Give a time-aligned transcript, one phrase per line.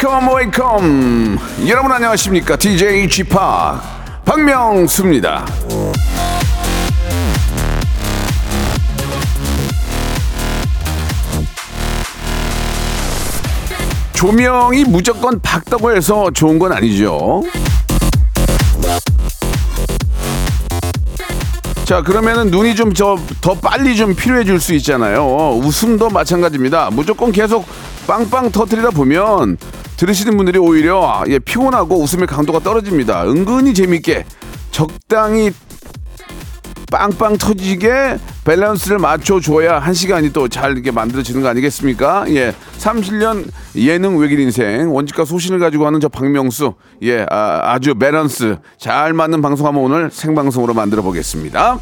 [0.00, 1.38] Welcome, welcome.
[1.66, 2.54] 여러분 안녕하십니까?
[2.56, 3.34] DJ Chip
[4.24, 5.44] 박명수입니다.
[14.12, 17.42] 조명이 무조건 밝다고 해서 좋은 건 아니죠.
[21.84, 25.52] 자, 그러면은 눈이 좀 저 더 빨리 좀 필요해질 수 있잖아요.
[25.62, 26.90] 웃음도 마찬가지입니다.
[26.92, 27.64] 무조건 계속
[28.06, 29.56] 빵빵 터트리다 보면
[29.98, 33.24] 들으시는 분들이 오히려 예, 피곤하고 웃음의 강도가 떨어집니다.
[33.24, 34.24] 은근히 재밌게
[34.70, 35.50] 적당히
[36.90, 42.24] 빵빵 터지게 밸런스를 맞춰줘야 한 시간이 또 잘 이렇게 만들어지는 거 아니겠습니까?
[42.30, 42.54] 예.
[42.78, 43.44] 30년
[43.76, 49.42] 예능 외길 인생, 원칙과 소신을 가지고 하는 저 박명수, 예, 아, 주 밸런스 잘 맞는
[49.42, 51.78] 방송 한번 오늘 생방송으로 만들어 보겠습니다.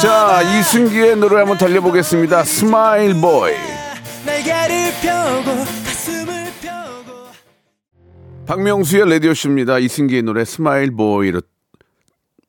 [0.00, 2.42] 자, 이승기의 노래 한번 달려보겠습니다.
[2.42, 3.52] Smile Boy.
[8.46, 9.78] 박명수의 라디오쇼입니다.
[9.78, 11.42] 이승기의 노래 Smile Boy로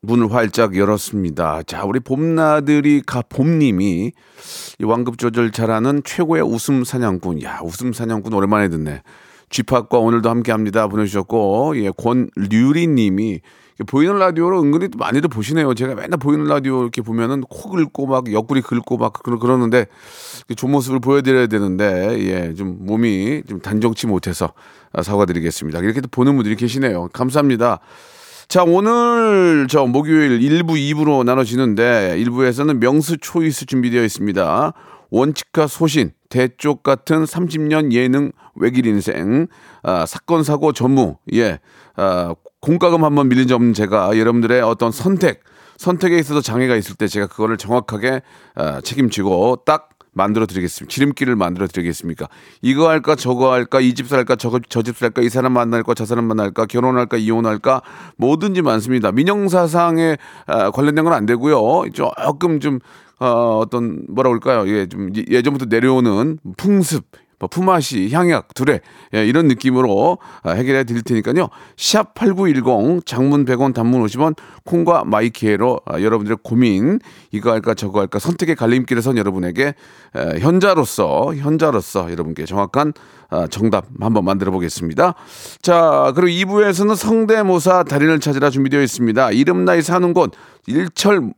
[0.01, 1.61] 문을 활짝 열었습니다.
[1.67, 4.11] 자, 우리 봄나들이 가 봄님이
[4.79, 7.43] 이 완급 조절 잘하는 최고의 웃음 사냥꾼.
[7.43, 9.03] 야, 웃음 사냥꾼 오랜만에 듣네.
[9.51, 10.87] 쥐팍과 오늘도 함께 합니다.
[10.87, 13.41] 보내주셨고, 예, 권류리 님이
[13.87, 15.73] 보이는 라디오로 은근히 많이들 보시네요.
[15.73, 19.87] 제가 맨날 보이는 라디오 이렇게 보면은 코 긁고 막 옆구리 긁고 막 그러, 그러는데
[20.55, 24.53] 좋은 모습을 보여드려야 되는데, 예, 좀 몸이 좀 단정치 못해서
[25.01, 25.79] 사과드리겠습니다.
[25.79, 27.09] 이렇게 보는 분들이 계시네요.
[27.13, 27.79] 감사합니다.
[28.47, 34.73] 자, 오늘 저 목요일 1부, 2부로 나눠지는데 1부에서는 명수 초이스 준비되어 있습니다.
[35.11, 39.47] 원칙과 소신, 대쪽 같은 30년 예능 외길 인생,
[39.83, 41.59] 아, 사건, 사고, 전무, 예,
[41.95, 45.43] 아, 공과금 한번 밀린 점 제가 여러분들의 어떤 선택,
[45.77, 48.21] 선택에 있어서 장애가 있을 때 제가 그거를 정확하게
[48.55, 50.93] 아, 책임지고 딱 만들어 드리겠습니다.
[50.93, 52.27] 지름길을 만들어 드리겠습니까?
[52.61, 56.25] 이거 할까 저거 할까 이 집 살까 저거 저집 살까 이 사람 만날까 저 사람
[56.25, 57.81] 만날까 결혼할까 이혼할까
[58.17, 59.11] 뭐든지 많습니다.
[59.13, 60.17] 민영사상에
[60.47, 61.91] 아, 관련된 건 안 되고요.
[61.93, 62.79] 조금 좀
[63.21, 64.67] 어, 어떤 뭐라 그럴까요?
[64.67, 67.05] 예, 좀 예전부터 내려오는 풍습
[67.37, 68.81] 뭐 품앗이, 향약, 두레
[69.15, 71.49] 예, 이런 느낌으로 아, 해결해 드릴 테니까요.
[71.75, 76.99] 샵 8910 장문 100원 단문 50원 콩과 마이키에로 아, 여러분들의 고민
[77.31, 79.73] 이거 할까 저거 할까 선택의 갈림길에 선 여러분에게
[80.15, 82.93] 에, 현자로서 현자로서 여러분께 정확한
[83.31, 85.15] 아, 정답 한번 만들어 보겠습니다.
[85.61, 89.31] 자, 그리고 2부에서는 성대모사 달인을 찾으라 준비되어 있습니다.
[89.31, 90.31] 이름 나이 사는 곳
[90.67, 91.31] 일철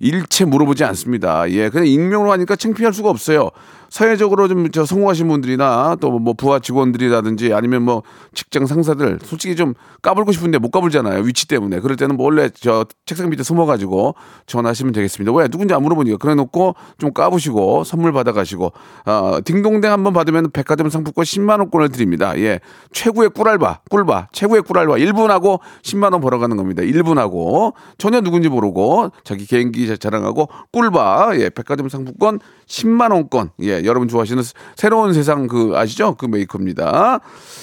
[0.00, 1.48] 일체 물어보지 않습니다.
[1.50, 3.50] 예, 그냥 익명으로 하니까 창피할 수가 없어요.
[3.90, 8.02] 사회적으로 좀 저 성공하신 분들이나 또 뭐 부하 직원들이라든지 아니면 뭐
[8.34, 11.22] 직장 상사들 솔직히 좀 까불고 싶은데 못 까불잖아요.
[11.22, 11.80] 위치 때문에.
[11.80, 14.14] 그럴 때는 몰래 저 책상 밑에 숨어가지고
[14.46, 15.32] 전화하시면 되겠습니다.
[15.36, 18.72] 왜 누군지 안 물어보니까 그래 놓고 좀 까부시고 선물 받아가시고
[19.06, 22.38] 어, 딩동댕 한번 받으면 백화점 상품권 10만 원권을 드립니다.
[22.38, 22.60] 예,
[22.92, 26.82] 최고의 꿀알바, 꿀바, 최고의 꿀알바 1분하고 10만 원 벌어가는 겁니다.
[26.82, 34.08] 1분하고 전혀 누군지 모르고 자기 개인기 자랑하고 꿀바, 예, 백화점 상품권 10만 원권, 예, 여러분
[34.08, 34.42] 좋아하시는
[34.76, 36.14] 새로운 세상 그 아시죠?
[36.14, 37.20] 그 메이커입니다.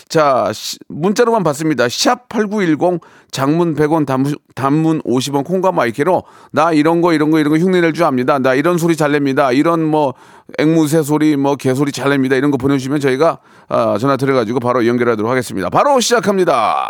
[0.09, 0.56] 자, 시,
[0.89, 1.87] 문자로만 받습니다.
[1.89, 3.01] 샵 8910
[3.31, 7.81] 장문 100원 단문, 단문 50원 콩과 마이케이로 나 이런 거 이런 거 이런 거 흉내
[7.81, 8.39] 낼 줄 압니다.
[8.39, 9.51] 나 이런 소리 잘 냅니다.
[9.51, 10.13] 이런 뭐
[10.59, 12.35] 앵무새 소리 뭐 개소리 잘 냅니다.
[12.35, 15.69] 이런 거 보내주시면 저희가 아, 전화 드려가지고 바로 연결하도록 하겠습니다.
[15.69, 16.89] 바로 시작합니다.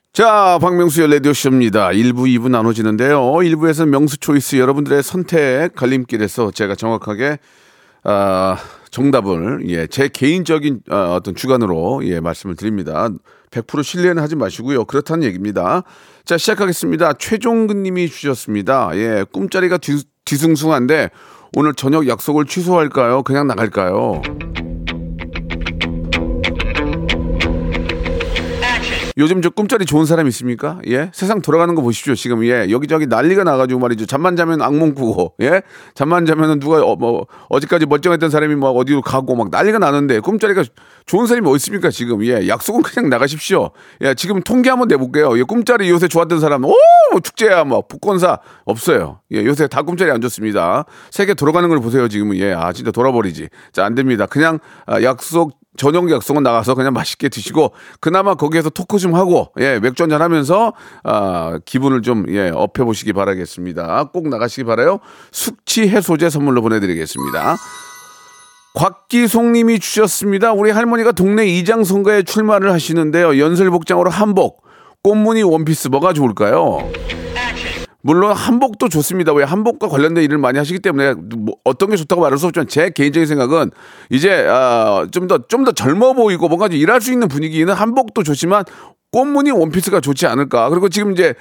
[0.13, 1.91] 자, 박명수의 라디오쇼입니다.
[1.91, 3.21] 1부, 2부 나눠지는데요.
[3.21, 7.39] 1부에서 명수 초이스 여러분들의 선택 갈림길에서 제가 정확하게,
[8.03, 8.57] 아,
[8.89, 13.07] 정답을, 예, 제 개인적인 어, 어떤 주관으로, 예, 말씀을 드립니다.
[13.51, 14.83] 100% 신뢰는 하지 마시고요.
[14.83, 15.83] 그렇다는 얘기입니다.
[16.25, 17.13] 자, 시작하겠습니다.
[17.13, 18.89] 최종근 님이 주셨습니다.
[18.95, 21.09] 예, 꿈자리가 뒤, 뒤숭숭한데
[21.55, 23.23] 오늘 저녁 약속을 취소할까요?
[23.23, 24.21] 그냥 나갈까요?
[29.17, 30.79] 요즘 저 꿈자리 좋은 사람 있습니까?
[30.87, 31.11] 예?
[31.13, 32.15] 세상 돌아가는 거 보십시오.
[32.15, 32.67] 지금 예.
[32.69, 34.05] 여기저기 난리가 나가지고 말이죠.
[34.05, 35.61] 잠만 자면 악몽 꾸고 예?
[35.95, 40.63] 잠만 자면은 누가 어, 뭐 어제까지 멀쩡했던 사람이 막 어디로 가고 막 난리가 나는데 꿈자리가
[41.05, 41.89] 좋은 사람이 어디 있습니까?
[41.89, 42.47] 지금 예.
[42.47, 43.71] 약속은 그냥 나가십시오.
[44.01, 44.13] 예.
[44.13, 45.37] 지금 통계 한번 내볼게요.
[45.37, 45.43] 예.
[45.43, 46.73] 꿈자리 요새 좋았던 사람 오
[47.21, 49.19] 축제야 뭐 복권사 없어요.
[49.33, 49.43] 예.
[49.43, 50.85] 요새 다 꿈자리 안 좋습니다.
[51.09, 52.07] 세계 돌아가는 걸 보세요.
[52.07, 52.53] 지금 예.
[52.53, 53.49] 아 진짜 돌아버리지.
[53.73, 54.27] 자 안 됩니다.
[54.27, 59.79] 그냥 아, 약속 저녁 약속은 나가서 그냥 맛있게 드시고 그나마 거기에서 토크 좀 하고 예
[59.79, 60.73] 맥주 한잔 하면서
[61.03, 64.09] 아 기분을 좀예 업해 보시기 바라겠습니다.
[64.11, 64.99] 꼭 나가시기 바라요.
[65.31, 67.55] 숙취 해소제 선물로 보내드리겠습니다.
[68.73, 70.53] 곽기송님이 주셨습니다.
[70.53, 73.37] 우리 할머니가 동네 이장 선거에 출마를 하시는데요.
[73.37, 74.63] 연설 복장으로 한복,
[75.03, 76.79] 꽃무늬 원피스 뭐가 좋을까요?
[78.01, 79.33] 물론 한복도 좋습니다.
[79.33, 82.89] 왜 한복과 관련된 일을 많이 하시기 때문에 뭐 어떤 게 좋다고 말할 수 없지만 제
[82.89, 83.71] 개인적인 생각은
[84.09, 88.65] 이제 아, 좀더좀더 젊어 보이고 뭔가 좀 일할 수 있는 분위기는 한복도 좋지만
[89.11, 90.69] 꽃무늬 원피스가 좋지 않을까.
[90.69, 91.33] 그리고 지금 이제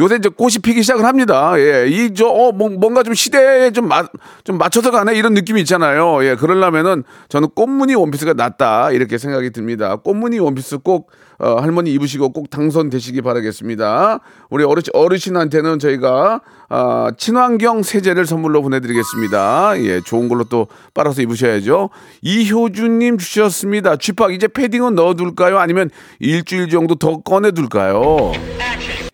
[0.00, 1.52] 요새 이제 꽃이 피기 시작을 합니다.
[1.58, 4.06] 예, 이 저어 뭔가 좀 시대에 좀 맞
[4.44, 6.24] 좀 맞춰서 가네 이런 느낌이 있잖아요.
[6.24, 9.96] 예, 그러려면은 저는 꽃무늬 원피스가 낫다 이렇게 생각이 듭니다.
[9.96, 14.20] 꽃무늬 원피스 꼭 어, 할머니 입으시고 꼭 당선되시기 바라겠습니다.
[14.50, 19.72] 우리 어르신 어르신한테는 저희가 어, 친환경 세제를 선물로 보내드리겠습니다.
[19.78, 21.90] 예, 좋은 걸로 또 빨아서 입으셔야죠.
[22.22, 23.96] 이효준님 주셨습니다.
[23.96, 25.58] 쥐팍 이제 패딩은 넣어둘까요?
[25.58, 25.88] 아니면
[26.18, 28.32] 일주일 정도 더 꺼내둘까요?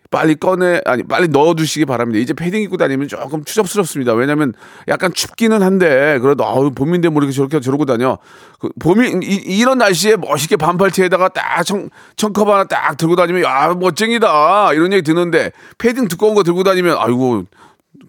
[0.09, 2.19] 빨리 꺼내 아니 빨리 넣어두시기 바랍니다.
[2.19, 4.13] 이제 패딩 입고 다니면 조금 추접스럽습니다.
[4.13, 4.53] 왜냐하면
[4.87, 8.17] 약간 춥기는 한데 그래도 아우 봄인데 뭐 이렇게 저렇게 저러고 다녀.
[8.59, 13.73] 그 봄이 이, 런 날씨에 멋있게 반팔티에다가 딱 청, 청커버 하나 딱 들고 다니면 야
[13.73, 17.43] 멋쟁이다 이런 얘기 듣는데 패딩 두꺼운 거 들고 다니면 아이고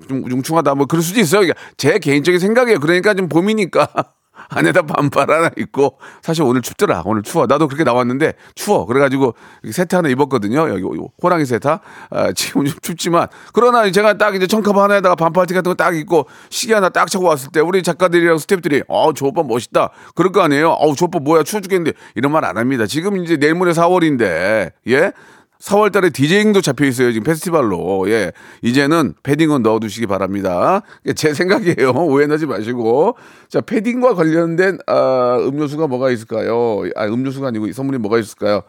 [0.08, 1.52] 좀 뭉충하다 뭐 그럴 수도 있어요.
[1.76, 2.80] 제 개인적인 생각이에요.
[2.80, 3.88] 그러니까 좀 봄이니까
[4.48, 7.02] 안에다 반팔 하나 입고 사실 오늘 춥더라.
[7.04, 7.46] 오늘 추워.
[7.46, 8.86] 나도 그렇게 나왔는데 추워.
[8.86, 9.34] 그래가지고
[9.70, 10.68] 세트 하나 입었거든요.
[10.70, 10.82] 여기
[11.22, 11.80] 호랑이 세타.
[12.10, 16.26] 아, 지금 좀 춥지만 그러나 제가 딱 이제 청카바 하나에다가 반팔티 같은 거 딱 입고
[16.50, 19.90] 시계 하나 딱 차고 왔을 때 우리 작가들이랑 스태프들이 어저 오빠 멋있다.
[20.14, 20.70] 그럴 거 아니에요.
[20.70, 22.86] 어우 저 오빠 뭐야 추워 죽겠는데 이런 말 안 합니다.
[22.86, 25.12] 지금 이제 내일 모레 4월인데 예
[25.60, 27.12] 4월 달에 디제잉도 잡혀 있어요.
[27.12, 28.08] 지금 페스티벌로.
[28.10, 28.32] 예.
[28.62, 30.82] 이제는 패딩은 넣어 두시기 바랍니다.
[31.16, 31.90] 제 생각이에요.
[31.98, 33.16] 오해하지 마시고.
[33.48, 36.82] 자, 패딩과 관련된 아, 음료수가 뭐가 있을까요?
[36.94, 38.62] 아, 음료수가 아니고 선물이 뭐가 있을까요?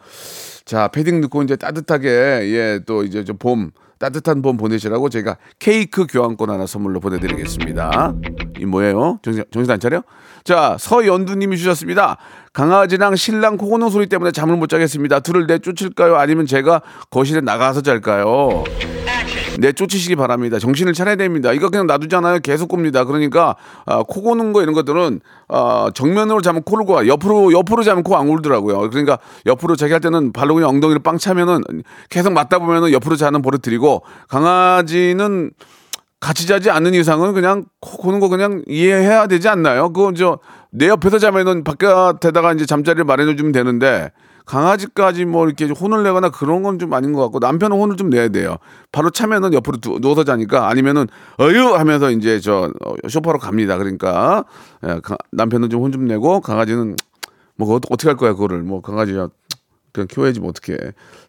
[0.64, 3.70] 자, 패딩 넣고 이제 따뜻하게 예, 또 이제 좀 봄
[4.00, 8.14] 따뜻한 봄 보내시라고 제가 케이크 교환권 하나 선물로 보내드리겠습니다.
[8.58, 9.18] 이 뭐예요?
[9.22, 10.02] 정신, 안 차려?
[10.42, 12.16] 자, 서연두님이 주셨습니다.
[12.54, 15.20] 강아지랑 신랑 코 고는 소리 때문에 잠을 못 자겠습니다.
[15.20, 16.16] 둘을 내쫓을까요?
[16.16, 16.80] 아니면 제가
[17.10, 18.64] 거실에 나가서 잘까요?
[19.60, 20.58] 내쫓으시기 바랍니다.
[20.58, 21.52] 정신을 차려야 됩니다.
[21.52, 22.40] 이거 그냥 놔두잖아요.
[22.40, 23.04] 계속 꿉니다.
[23.04, 28.02] 그러니까 아, 코 고는 거 이런 것들은 아, 정면으로 자면 코를 고 옆으로 옆으로 자면
[28.02, 28.90] 코 안 울더라고요.
[28.90, 31.62] 그러니까 옆으로 자기 할 때는 발로 그냥 엉덩이를 빵 차면은
[32.08, 35.50] 계속 맞다 보면은 옆으로 자는 버릇 들이고 강아지는
[36.20, 39.92] 같이 자지 않는 이상은 그냥 코 고는 거 그냥 이해해야 되지 않나요?
[39.92, 44.10] 그거 저내 옆에서 자면은 바깥에다가 이제 잠자리를 마련해 주면 되는데
[44.50, 48.28] 강아지까지 뭐 이렇게 혼을 내거나 그런 건 좀 아닌 것 같고 남편은 혼을 좀 내야
[48.28, 48.56] 돼요.
[48.90, 51.06] 바로 차면은 옆으로 두, 누워서 자니까 아니면은
[51.38, 53.76] 어유 하면서 이제 저 어, 쇼파로 갑니다.
[53.76, 54.44] 그러니까
[54.84, 56.96] 예, 가, 남편은 좀혼좀 내고 강아지는
[57.56, 59.12] 뭐 어떻게 할 거야 그거를 뭐 강아지
[59.92, 60.76] 그냥 키워야지 뭐 어떻게.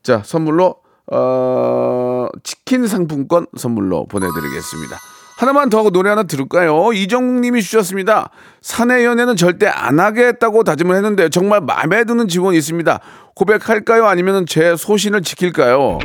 [0.01, 0.75] 자 선물로
[1.11, 4.97] 어, 치킨 상품권 선물로 보내드리겠습니다.
[5.41, 6.93] 하나만 더 하고 노래 하나 들을까요?
[6.93, 8.29] 이정님이 주셨습니다.
[8.61, 12.99] 사내 연애는 절대 안 하겠다고 다짐을 했는데 정말 마음에 드는 직원이 있습니다.
[13.33, 14.05] 고백할까요?
[14.05, 15.97] 아니면 제 소신을 지킬까요?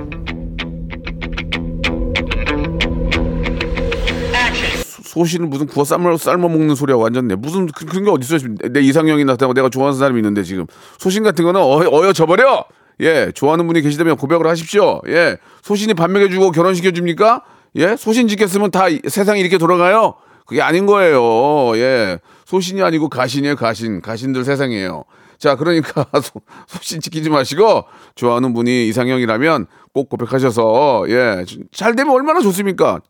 [5.05, 8.43] 소신을 무슨 구워 삶아, 삶아 먹는 소리야 완전 내 무슨 그, 그런 게 어디 있어
[8.71, 10.67] 내 이상형이 나타나고 내가 좋아하는 사람이 있는데 지금
[10.97, 12.65] 소신 같은 거는 어, 어여 져 버려
[13.01, 15.03] 예, 좋아하는 분이 계시다면 고백을 하십시오.
[15.09, 17.43] 예, 소신이 반맥해주고 결혼시켜줍니까?
[17.77, 20.15] 예, 소신 지켰으면 다 세상이 이렇게 돌아가요?
[20.47, 21.77] 그게 아닌 거예요.
[21.77, 24.01] 예, 소신이 아니고 가신이에요, 가신.
[24.01, 25.05] 가신들 세상이에요.
[25.39, 32.41] 자, 그러니까 소, 소신 지키지 마시고 좋아하는 분이 이상형이라면 꼭 고백하셔서 예, 잘 되면 얼마나
[32.41, 33.01] 좋습니까?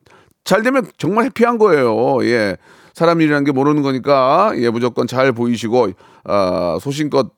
[0.44, 2.24] 잘 되면 정말 해피한 거예요.
[2.24, 2.56] 예,
[2.94, 5.90] 사람 일이라는 게 모르는 거니까 예, 무조건 잘 보이시고
[6.24, 7.30] 어, 소신껏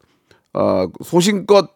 [0.55, 1.71] 어, 소신껏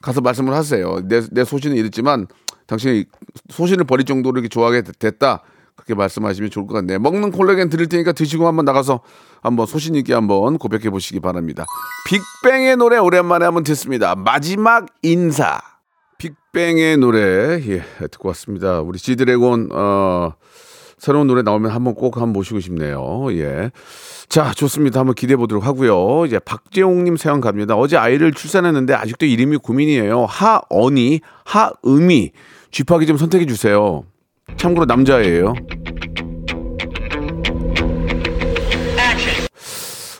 [0.00, 1.00] 가서 말씀을 하세요.
[1.04, 2.26] 내, 내 소신은 이랬지만
[2.66, 3.04] 당신이
[3.50, 5.42] 소신을 버릴 정도로 이렇게 좋아하게 됐다.
[5.76, 6.98] 그렇게 말씀하시면 좋을 것 같네요.
[6.98, 9.00] 먹는 콜라겐 드릴 테니까 드시고 한번 나가서
[9.42, 11.66] 한번 소신 있게 한번 고백해 보시기 바랍니다.
[12.06, 14.14] 빅뱅의 노래 오랜만에 한번 듣습니다.
[14.14, 15.60] 마지막 인사.
[16.18, 18.80] 빅뱅의 노래 예, 듣고 왔습니다.
[18.80, 20.34] 우리 지드래곤 어
[21.04, 23.26] 새로운 노래 나오면 한번 꼭 한번 모시고 싶네요.
[23.32, 23.70] 예.
[24.30, 25.00] 자, 좋습니다.
[25.00, 26.24] 한번 기대해 보도록 하고요.
[26.24, 27.74] 이제 박재홍님 사연 갑니다.
[27.76, 30.24] 어제 아이를 출산했는데 아직도 이름이 고민이에요.
[30.24, 32.30] 하언이, 하음이.
[32.70, 34.04] 쥐파기 좀 선택해 주세요.
[34.56, 35.52] 참고로 남자예요.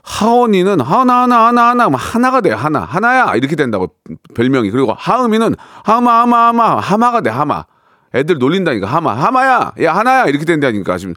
[0.03, 3.89] 하언이는 하나 하나 하나 하나 뭐 하나가 돼 하나 하나야 이렇게 된다고
[4.35, 7.65] 별명이 그리고 하음이는 하마 하마 하마 하마가 돼 하마
[8.15, 8.87] 애들 놀린다니까.
[8.87, 9.73] 하마 하마야!
[9.83, 10.25] 야 하나야!
[10.27, 10.99] 이렇게 된다니까.
[10.99, 11.15] 지금.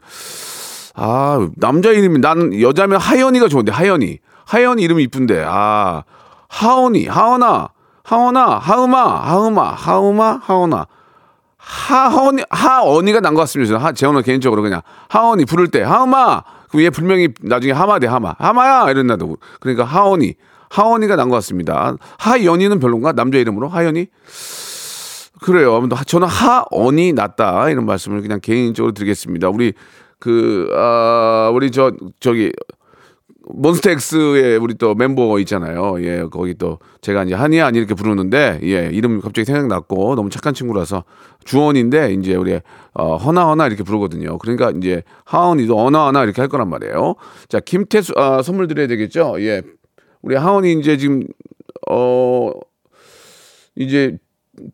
[0.94, 4.18] 아 남자 이름이 나는 여자면 하연이가 좋은데 하연이.
[4.46, 5.44] 하연이 이름이 이쁜데.
[5.46, 6.02] 아
[6.48, 7.68] 하언이 하언아
[8.02, 10.86] 하언아 하음아 하음아 하음아 하언아.
[11.58, 13.76] 하언이 하언이가 난 것 같습니다.
[13.78, 14.80] 하 재원은 개인적으로 그냥.
[15.08, 16.42] 하언이 부를 때 하음아!
[16.70, 18.34] 그얘 분명히 나중에 하마 돼 하마.
[18.38, 18.90] 하마야!
[18.90, 19.36] 이랬나도.
[19.60, 20.34] 그러니까 하언이
[20.70, 21.94] 하언이가 난 것 같습니다.
[22.18, 23.12] 하연이는 별론가?
[23.12, 23.68] 남자 이름으로?
[23.68, 24.06] 하연이
[25.42, 25.88] 그래요.
[26.06, 29.48] 저는 하언이 낫다 이런 말씀을 그냥 개인적으로 드리겠습니다.
[29.48, 29.72] 우리
[30.18, 32.52] 그 아, 우리 저 저기
[33.50, 36.02] 몬스타엑스의 우리 또 멤버 있잖아요.
[36.02, 40.52] 예, 거기 또 제가 이제 한이 아니 이렇게 부르는데 예, 이름 갑자기 생각났고 너무 착한
[40.52, 41.04] 친구라서
[41.44, 42.60] 주원인데 이제 우리
[42.92, 44.38] 어, 허나 허나 이렇게 부르거든요.
[44.38, 47.14] 그러니까 이제 하원이도 어나 하나 이렇게 할 거란 말이에요.
[47.48, 49.36] 자, 김태수 아, 선물 드려야 되겠죠?
[49.40, 49.62] 예.
[50.20, 51.22] 우리 하원이 이제 지금
[51.88, 52.52] 어
[53.76, 54.18] 이제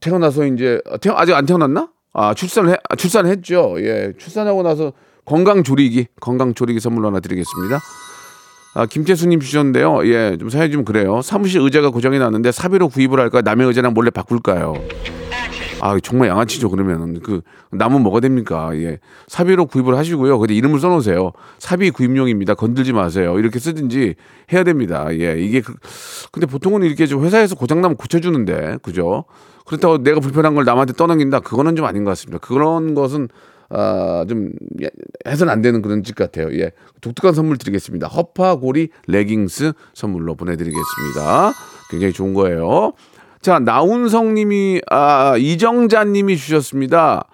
[0.00, 1.88] 태어나서 이제 태어 아직 안 태어났나?
[2.12, 3.76] 아, 출산을 해, 아, 출산했죠.
[3.78, 4.12] 예.
[4.18, 4.92] 출산하고 나서
[5.24, 7.80] 건강 조리기, 건강 조리기 선물로 하나 드리겠습니다.
[8.76, 10.06] 아, 김태수님 주셨는데요.
[10.06, 11.22] 예, 좀 사연이 좀 그래요.
[11.22, 13.40] 사무실 의자가 고장이 났는데 사비로 구입을 할까?
[13.40, 14.74] 남의 의자랑 몰래 바꿀까요?
[15.84, 17.20] 아, 정말 양아치죠, 그러면.
[17.20, 18.70] 그, 남은 뭐가 됩니까?
[18.72, 19.00] 예.
[19.26, 20.38] 사비로 구입을 하시고요.
[20.38, 21.32] 근데 이름을 써 놓으세요.
[21.58, 22.54] 사비 구입용입니다.
[22.54, 23.38] 건들지 마세요.
[23.38, 24.14] 이렇게 쓰든지
[24.50, 25.06] 해야 됩니다.
[25.10, 25.38] 예.
[25.38, 25.74] 이게, 그,
[26.32, 29.26] 근데 보통은 이렇게 좀 회사에서 고장 나면 고쳐 주는데, 그죠?
[29.66, 31.40] 그렇다고 내가 불편한 걸 남한테 떠넘긴다?
[31.40, 32.38] 그거는 좀 아닌 것 같습니다.
[32.38, 33.28] 그런 것은
[33.68, 34.52] 아, 좀
[35.26, 36.48] 해서는 안 되는 그런 집 같아요.
[36.58, 36.70] 예.
[37.02, 38.06] 독특한 선물 드리겠습니다.
[38.08, 41.52] 허파고리 레깅스 선물로 보내드리겠습니다.
[41.90, 42.92] 굉장히 좋은 거예요.
[43.44, 47.26] 자, 나운성 님이, 아, 이정자 님이 주셨습니다.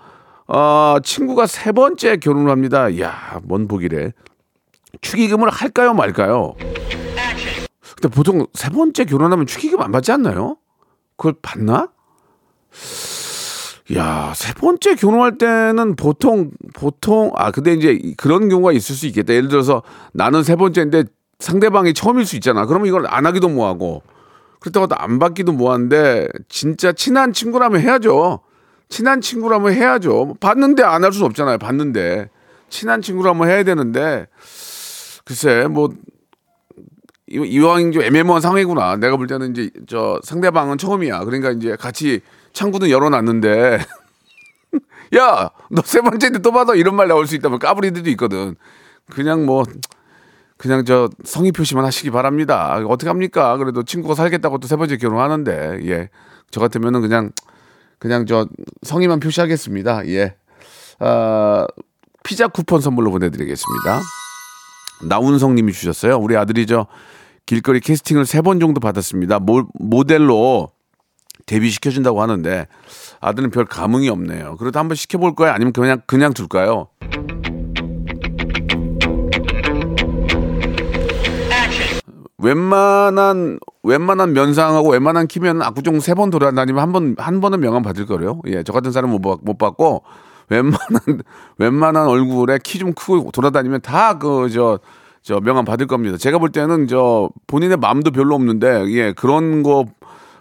[0.48, 2.88] 아, 친구가 세 번째 결혼을 합니다.
[2.88, 4.10] 이야, 뭔 복이래.
[5.02, 6.56] 축의금을 할까요, 말까요?
[7.94, 10.56] 근데 보통 세 번째 결혼하면 축의금 안 받지 않나요?
[11.16, 11.90] 그걸 받나?
[13.94, 19.32] 야, 세 번째 결혼할 때는 보통, 보통, 아, 근데 이제 그런 경우가 있을 수 있겠다.
[19.32, 21.04] 예를 들어서 나는 세 번째인데
[21.38, 22.66] 상대방이 처음일 수 있잖아.
[22.66, 24.02] 그러면 이걸 안 하기도 뭐하고.
[24.60, 28.40] 그렇다고 안 받기도 뭐한데, 진짜 친한 친구라면 해야죠.
[28.88, 30.34] 친한 친구라면 해야죠.
[30.40, 31.58] 받는데 안 할 수는 없잖아요.
[31.58, 32.28] 받는데.
[32.68, 34.26] 친한 친구라면 해야 되는데,
[35.24, 35.88] 글쎄, 뭐,
[37.28, 38.96] 이왕 좀 애매모호한 상황이구나.
[38.96, 41.24] 내가 볼 때는 이제 저 상대방은 처음이야.
[41.24, 42.20] 그러니까 이제 같이
[42.52, 43.78] 창구는 열어놨는데
[45.16, 48.56] 야 너 세 번째인데 또 받아 이런 말 나올 수 있다면 까불이들도 있거든
[49.10, 49.62] 그냥 뭐
[50.60, 52.76] 그냥 저 성의 표시만 하시기 바랍니다.
[52.86, 53.56] 어떻게 합니까?
[53.56, 56.08] 그래도 친구가 살겠다고 또 세 번째 결혼하는데 예
[56.50, 57.30] 저 같으면은 그냥
[57.98, 58.46] 그냥 저
[58.82, 60.06] 성의만 표시하겠습니다.
[60.08, 60.34] 예.
[60.98, 61.66] 아,
[62.24, 64.00] 피자 쿠폰 선물로 보내드리겠습니다.
[65.08, 66.16] 나운성님이 주셨어요.
[66.18, 66.86] 우리 아들이 저
[67.46, 69.38] 길거리 캐스팅을 세 번 정도 받았습니다.
[69.38, 70.72] 모, 모델로
[71.46, 72.66] 데뷔시켜준다고 하는데
[73.20, 74.56] 아들은 별 감흥이 없네요.
[74.58, 75.54] 그래도 한번 시켜볼 거야?
[75.54, 76.88] 아니면 그냥, 그냥 둘까요?
[82.42, 88.06] 웬만한 웬만한 면상하고 웬만한 키면 압구정 세 번 돌아다니면 한 번 한 번은 명함 받을
[88.06, 88.40] 거래요.
[88.46, 90.02] 예, 저 같은 사람은 못, 못 받고
[90.48, 90.78] 웬만한
[91.58, 94.78] 웬만한 얼굴에 키 좀 크고 돌아다니면 다 그 저
[95.22, 96.16] 저 명함 받을 겁니다.
[96.16, 99.84] 제가 볼 때는 저 본인의 마음도 별로 없는데 예 그런 거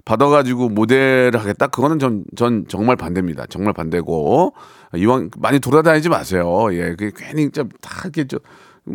[0.06, 1.68] 받아가지고 모델을 하겠다?
[1.68, 3.46] 그거는 전, 전 정말 반대입니다.
[3.50, 4.54] 정말 반대고.
[4.96, 6.70] 이왕 많이 돌아다니지 마세요.
[6.72, 8.40] 예, 그 괜히 좀다 이렇게 좀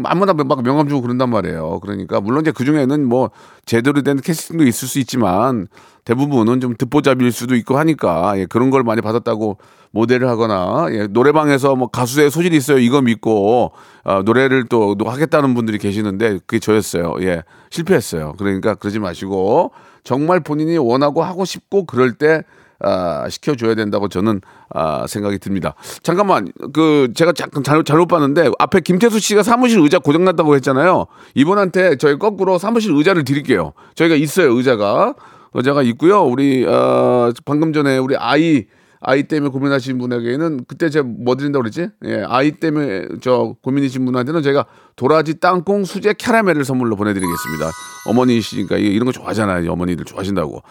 [0.05, 1.81] 아무나 막 명함 주고 그런단 말이에요.
[1.81, 3.31] 그러니까 물론 이제 그 중에는 뭐
[3.65, 5.69] 제대로 된 캐스팅도 있을 수 있지만
[6.05, 9.59] 대부분은 좀 듣보잡일 수도 있고 하니까 예, 그런 걸 많이 받았다고
[9.93, 13.73] 모델을 하거나 예, 노래방에서 뭐 가수의 소질이 있어요 이거 믿고
[14.05, 17.15] 어, 노래를 또 하겠다는 분들이 계시는데 그게 저였어요.
[17.21, 18.35] 예, 실패했어요.
[18.39, 19.71] 그러니까 그러지 마시고
[20.03, 22.43] 정말 본인이 원하고 하고 싶고 그럴 때
[22.81, 24.41] 아, 시켜줘야 된다고 저는
[24.71, 25.75] 아, 생각이 듭니다.
[26.03, 31.07] 잠깐만, 그 제가 잠깐 잘못 잘못 봤는데 앞에 김태수 씨가 사무실 의자 고장났다고 했잖아요.
[31.35, 33.73] 이분한테 저희 거꾸로 사무실 의자를 드릴게요.
[33.95, 35.15] 저희가 있어요 의자가
[35.55, 36.23] 의자가 있고요.
[36.23, 38.65] 우리 어, 방금 전에 우리 아이
[39.07, 41.89] 아이 때문에 고민하신 분에게는 그때 제가 뭐 드린다고 그랬지?
[42.07, 44.65] 예, 아이 때문에 저 고민이신 분한테는 제가
[44.97, 47.71] 도라지 땅콩 수제 캐러멜을 선물로 보내드리겠습니다.
[48.07, 49.71] 어머니시니까 이런 거 좋아하잖아요.
[49.71, 50.63] 어머니들 좋아하신다고.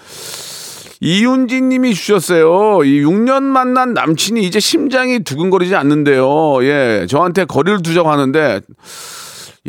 [1.03, 2.85] 이윤진 님이 주셨어요.
[2.85, 6.63] 이 6년 만난 남친이 이제 심장이 두근거리지 않는데요.
[6.63, 8.61] 예, 저한테 거리를 두자고 하는데,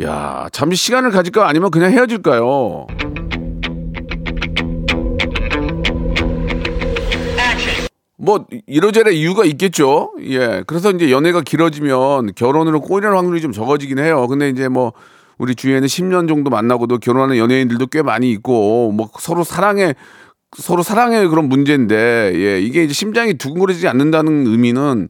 [0.01, 2.87] 야, 잠시 시간을 가질까 아니면 그냥 헤어질까요?
[8.17, 10.13] 뭐 이러저러 이유가 있겠죠.
[10.21, 10.63] 예.
[10.65, 14.25] 그래서 이제 연애가 길어지면 결혼으로 꼬이는 확률이 좀 적어지긴 해요.
[14.27, 14.93] 근데 이제 뭐
[15.37, 19.95] 우리 주위에는 10년 정도 만나고도 결혼하는 연예인들도 꽤 많이 있고 뭐 서로 사랑에
[20.57, 22.61] 서로 사랑의 그런 문제인데 예.
[22.61, 25.09] 이게 이제 심장이 두근거리지 않는다는 의미는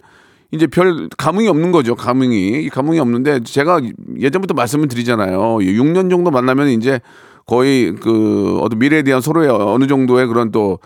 [0.52, 1.96] 이제 별 감흥이 없는 거죠.
[1.96, 2.64] 감흥이.
[2.64, 3.82] 이 감흥이 없는데 제가
[4.20, 5.40] 예전부터 말씀을 드리잖아요.
[5.58, 7.00] 6년 정도 만나면 이제
[7.46, 10.80] 거의 그 어떤 미래에 대한 서로의 어느 정도의 그런 또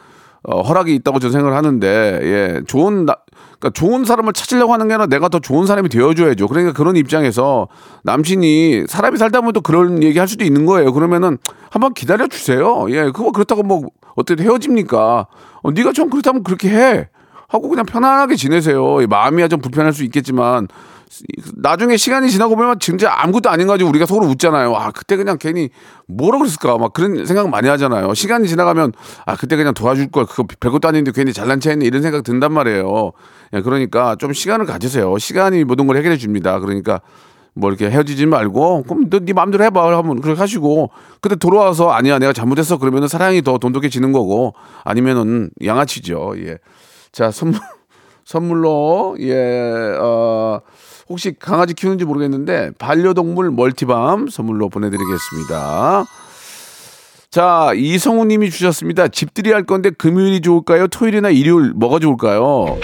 [0.44, 1.88] 어, 허락이 있다고 저는 생각을 하는데
[2.24, 3.16] 예 좋은 나,
[3.60, 6.48] 그러니까 좋은 사람을 찾으려고 하는 게 아니라 내가 더 좋은 사람이 되어줘야죠.
[6.48, 7.68] 그러니까 그런 입장에서
[8.04, 10.94] 남친이 사람이 살다 보면 또 그런 얘기 할 수도 있는 거예요.
[10.94, 11.38] 그러면은
[11.70, 12.86] 한번 기다려 주세요.
[12.90, 15.28] 예 그거 그렇다고 뭐 어떻게 헤어집니까?
[15.62, 17.10] 어, 네가 좀 그렇다면 그렇게 해.
[17.50, 19.00] 하고 그냥 편안하게 지내세요.
[19.08, 20.68] 마음이야 좀 불편할 수 있겠지만
[21.56, 24.76] 나중에 시간이 지나고 보면 진짜 아무것도 아닌 거지 우리가 서로 웃잖아요.
[24.76, 25.70] 아 그때 그냥 괜히
[26.08, 28.14] 뭐라 그랬을까 막 그런 생각 많이 하잖아요.
[28.14, 28.94] 시간이 지나가면
[29.26, 32.54] 아 그때 그냥 도와줄 걸 그거 별것도 아닌데 괜히 잘난 체 했네 이런 생각 든단
[32.54, 33.12] 말이에요.
[33.54, 35.18] 예, 그러니까 좀 시간을 가지세요.
[35.18, 36.60] 시간이 모든 걸 해결해 줍니다.
[36.60, 37.02] 그러니까
[37.56, 42.34] 뭐 이렇게 헤어지지 말고 그럼 너네 마음대로 해봐 하면 그렇게 하시고 근데 돌아와서 아니야 내가
[42.34, 46.36] 잘못했어 그러면은 사랑이 더 돈독해지는 거고 아니면은 양아치죠.
[46.38, 46.58] 예.
[47.12, 47.60] 자 선물
[48.26, 50.39] 선물로 예 어
[51.10, 56.06] 혹시 강아지 키우는지 모르겠는데 반려동물 멀티밤 선물로 보내드리겠습니다.
[57.32, 59.08] 자 이성우 님이 주셨습니다.
[59.08, 60.88] 집들이 할 건데 금요일이 좋을까요?
[60.88, 62.78] 토요일이나 일요일 뭐가 좋을까요?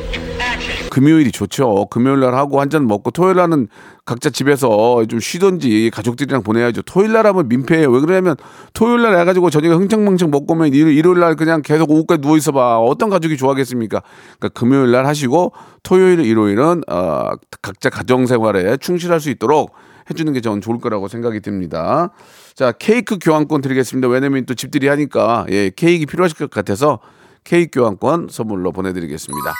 [0.91, 1.87] 금요일이 좋죠.
[1.89, 3.67] 금요일 날 하고 한 잔 먹고 토요일 날은
[4.05, 6.83] 각자 집에서 좀 쉬던지 가족들이랑 보내야죠.
[6.83, 7.89] 토요일 날 하면 민폐예요.
[7.89, 8.35] 왜 그러냐면
[8.73, 12.77] 토요일 날 해가지고 저녁에 흥청망청 먹고 오면 일요일 날 그냥 계속 오후까지 누워 있어봐.
[12.77, 14.03] 어떤 가족이 좋아하겠습니까?
[14.37, 17.31] 그러니까 금요일 날 하시고 토요일, 일요일은 어,
[17.63, 19.73] 각자 가정 생활에 충실할 수 있도록
[20.07, 22.11] 해주는 게 저는 좋을 거라고 생각이 듭니다.
[22.53, 24.07] 자 케이크 교환권 드리겠습니다.
[24.07, 26.99] 왜냐면 또 집들이 하니까 예 케이크 필요하실 것 같아서
[27.43, 29.51] 케이크 교환권 선물로 보내드리겠습니다.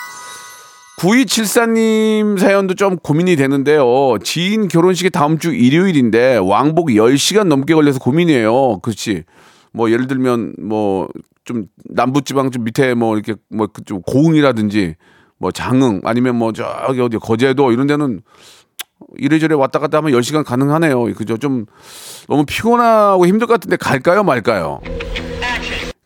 [1.05, 4.17] 9274님 사연도 좀 고민이 되는데요.
[4.23, 8.79] 지인 결혼식이 다음 주 일요일인데 왕복 10시간 넘게 걸려서 고민이에요.
[8.79, 9.23] 그렇지.
[9.71, 11.07] 뭐 예를 들면 뭐
[11.45, 14.95] 좀 남부 지방 좀 밑에 뭐 이렇게 뭐 좀 고흥이라든지
[15.37, 18.21] 뭐 장흥 아니면 뭐 저기 어디 거제도 이런 데는
[19.17, 21.13] 이래저래 왔다 갔다 하면 10시간 가능하네요.
[21.13, 21.37] 그죠?
[21.37, 21.67] 좀
[22.27, 24.81] 너무 피곤하고 힘들 것 같은데 갈까요 말까요?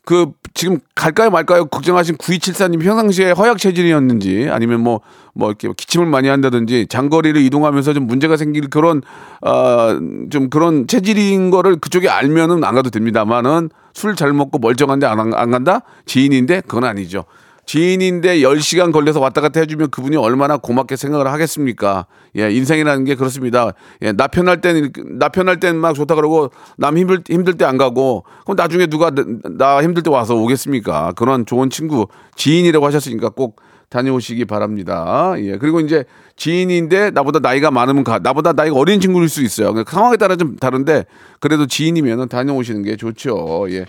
[0.10, 5.02] 그 지금 갈까요 말까요 걱정하신 9274님 평상시에 허약 체질이었는지 아니면 뭐뭐
[5.36, 9.04] 뭐 이렇게 기침을 많이 한다든지 장거리를 이동하면서 좀 문제가 생길 그런
[9.42, 15.52] 어좀 그런 체질인 거를 그쪽에 알면은 안 가도 됩니다만은 술 잘 먹고 멀쩡한데 안, 안
[15.52, 17.26] 간다 지인인데 그건 아니죠.
[17.70, 22.08] 지인인데 10시간 걸려서 왔다 갔다 해주면 그분이 얼마나 고맙게 생각을 하겠습니까?
[22.36, 23.74] 예, 인생이라는 게 그렇습니다.
[24.02, 27.78] 예, 나 편할 땐, 나 편할 땐 막 좋다 그러고 남 힘들, 힘들 때 안
[27.78, 31.14] 가고 그럼 나중에 누가 나, 나 힘들 때 와서 오겠습니까?
[31.16, 35.36] 그런 좋은 친구, 지인이라고 하셨으니까 꼭 다녀오시기 바랍니다.
[35.38, 36.06] 예, 그리고 이제
[36.38, 39.76] 지인인데 나보다 나이가 많으면 가, 나보다 나이가 어린 친구일 수 있어요.
[39.76, 41.06] 그 상황에 따라 좀 다른데
[41.40, 43.68] 그래도 지인이면 다녀오시는 게 좋죠.
[43.70, 43.86] 예.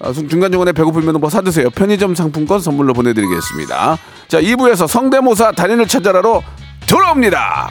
[0.00, 1.70] 아, 중간중간에 배고프면 뭐 사드세요.
[1.70, 3.98] 편의점 상품권 선물로 보내드리겠습니다.
[4.28, 6.42] 자, 2부에서 성대모사 달인을 찾아라로
[6.88, 7.70] 돌아옵니다.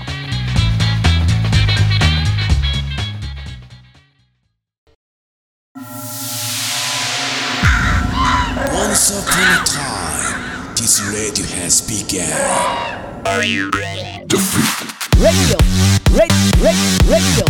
[8.71, 12.29] Once upon a time, this radio has begun.
[13.25, 13.57] radio,
[15.19, 15.57] radio,
[16.15, 17.45] radio,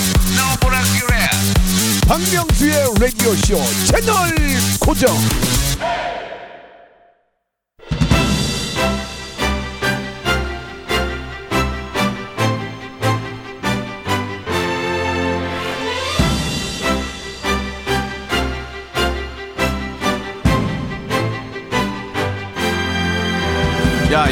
[2.06, 4.30] 박명수의 라디오 쇼 채널
[4.78, 5.12] 고정.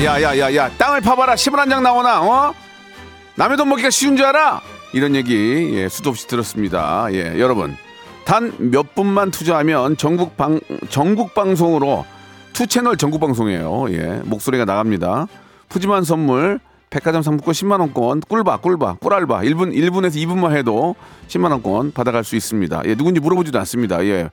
[0.03, 2.55] 야야야야야 땅을 파봐라 10원 한 장 나오나 어?
[3.37, 4.61] 남의 돈 먹기가 쉬운 줄 알아?
[4.93, 7.07] 이런 얘기 예, 수도 없이 들었습니다.
[7.13, 7.77] 예, 여러분
[8.25, 10.61] 단 몇 분만 투자하면 전국 방
[10.91, 12.05] 전국 방송으로
[12.53, 13.87] two 채널 전국 방송이에요.
[13.91, 15.27] 예, 목소리가 나갑니다.
[15.71, 16.59] 푸짐한 선물
[16.91, 20.95] 백화점 상품권 10만 원권 꿀바 꿀바 꿀알바 1분 1분에서 2분만 해도
[21.29, 22.83] 10만 원권 받아갈 수 있습니다.
[22.85, 24.05] 예, 누군지 물어보지도 않습니다.
[24.05, 24.29] 예.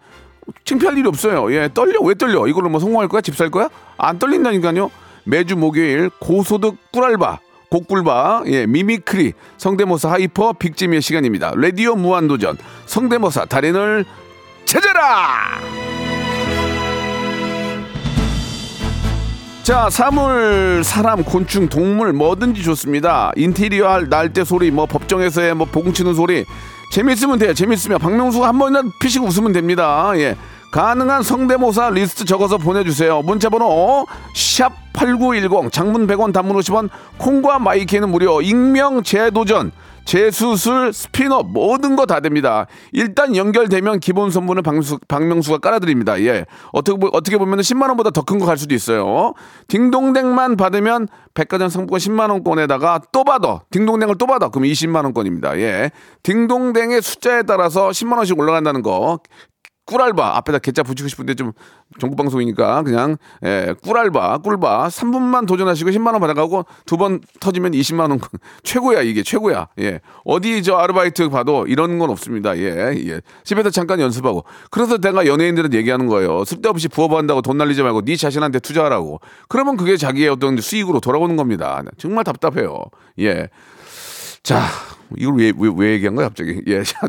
[0.66, 1.54] 창피할 일이 없어요.
[1.54, 2.48] 예, 떨려 왜 떨려?
[2.48, 3.22] 이걸로 뭐 성공할 거야?
[3.22, 3.70] 집 살 거야?
[3.98, 4.90] 안 떨린다니까요.
[5.24, 11.54] 매주 목요일 고소득 꿀알바 곡굴바, 예, 미미크리, 성대모사 하이퍼, 빅지미의 시간입니다.
[11.56, 14.06] 라디오 무한도전, 성대모사 달인을
[14.66, 15.60] 찾아라!
[19.62, 23.32] 자, 사물, 사람, 곤충, 동물 뭐든지 좋습니다.
[23.36, 26.44] 인테리어 할 날대 소리, 뭐 법정에서의 뭐 보공 치는 소리
[26.92, 27.54] 재밌으면 돼요.
[27.54, 30.12] 재밌으면 박명수가 한 번이나 피시고 웃으면 됩니다.
[30.16, 30.36] 예.
[30.72, 33.22] 가능한 성대모사 리스트 적어서 보내주세요.
[33.24, 34.06] 문자번호
[34.36, 39.72] 샵8910 장문 100원 단문 50원 콩과 마이케이는 무료 익명 재도전
[40.06, 42.66] 재수술 스피너 모든 거 다 됩니다.
[42.94, 46.20] 일단 연결되면 기본 선물은 박명수, 박명수가 깔아드립니다.
[46.22, 46.46] 예.
[46.72, 49.34] 어떻게, 보- 어떻게 보면 10만원보다 더 큰 거 갈 수도 있어요.
[49.68, 53.60] 딩동댕만 받으면 백화점 상품권 10만원권에다가 또 받아.
[53.70, 54.50] 딩동댕을 또 받아.
[54.50, 55.60] 그럼 20만원권입니다.
[55.60, 55.92] 예.
[56.24, 59.20] 딩동댕의 숫자에 따라서 10만원씩 올라간다는 거.
[59.90, 60.38] 꿀알바.
[60.38, 61.52] 앞에다 개짜 붙이고 싶은데 좀
[62.00, 64.88] 정부 방송이니까 그냥 예, 꿀알바 꿀바.
[64.90, 68.20] 3분만 도전하시고 10만 원 받아가고 두 번 터지면 20만 원
[68.64, 69.70] 최고야 이게 최고야.
[69.80, 70.02] 예.
[70.26, 72.56] 어디 저 아르바이트 봐도 이런 건 없습니다.
[72.58, 73.22] 예 예.
[73.44, 74.44] 집에서 잠깐 연습하고.
[74.70, 76.44] 그래서 내가 연예인들은 얘기하는 거예요.
[76.46, 79.20] 쓸데없이 부업한다고 돈 날리지 말고 네 자신한테 투자하라고.
[79.48, 81.82] 그러면 그게 자기의 어떤 수익으로 돌아오는 겁니다.
[81.98, 82.84] 정말 답답해요.
[83.20, 83.48] 예.
[84.44, 84.62] 자,
[85.18, 86.62] 이걸 왜, 왜, 왜 얘기한 거야, 갑자기?
[86.68, 87.00] 예, 자,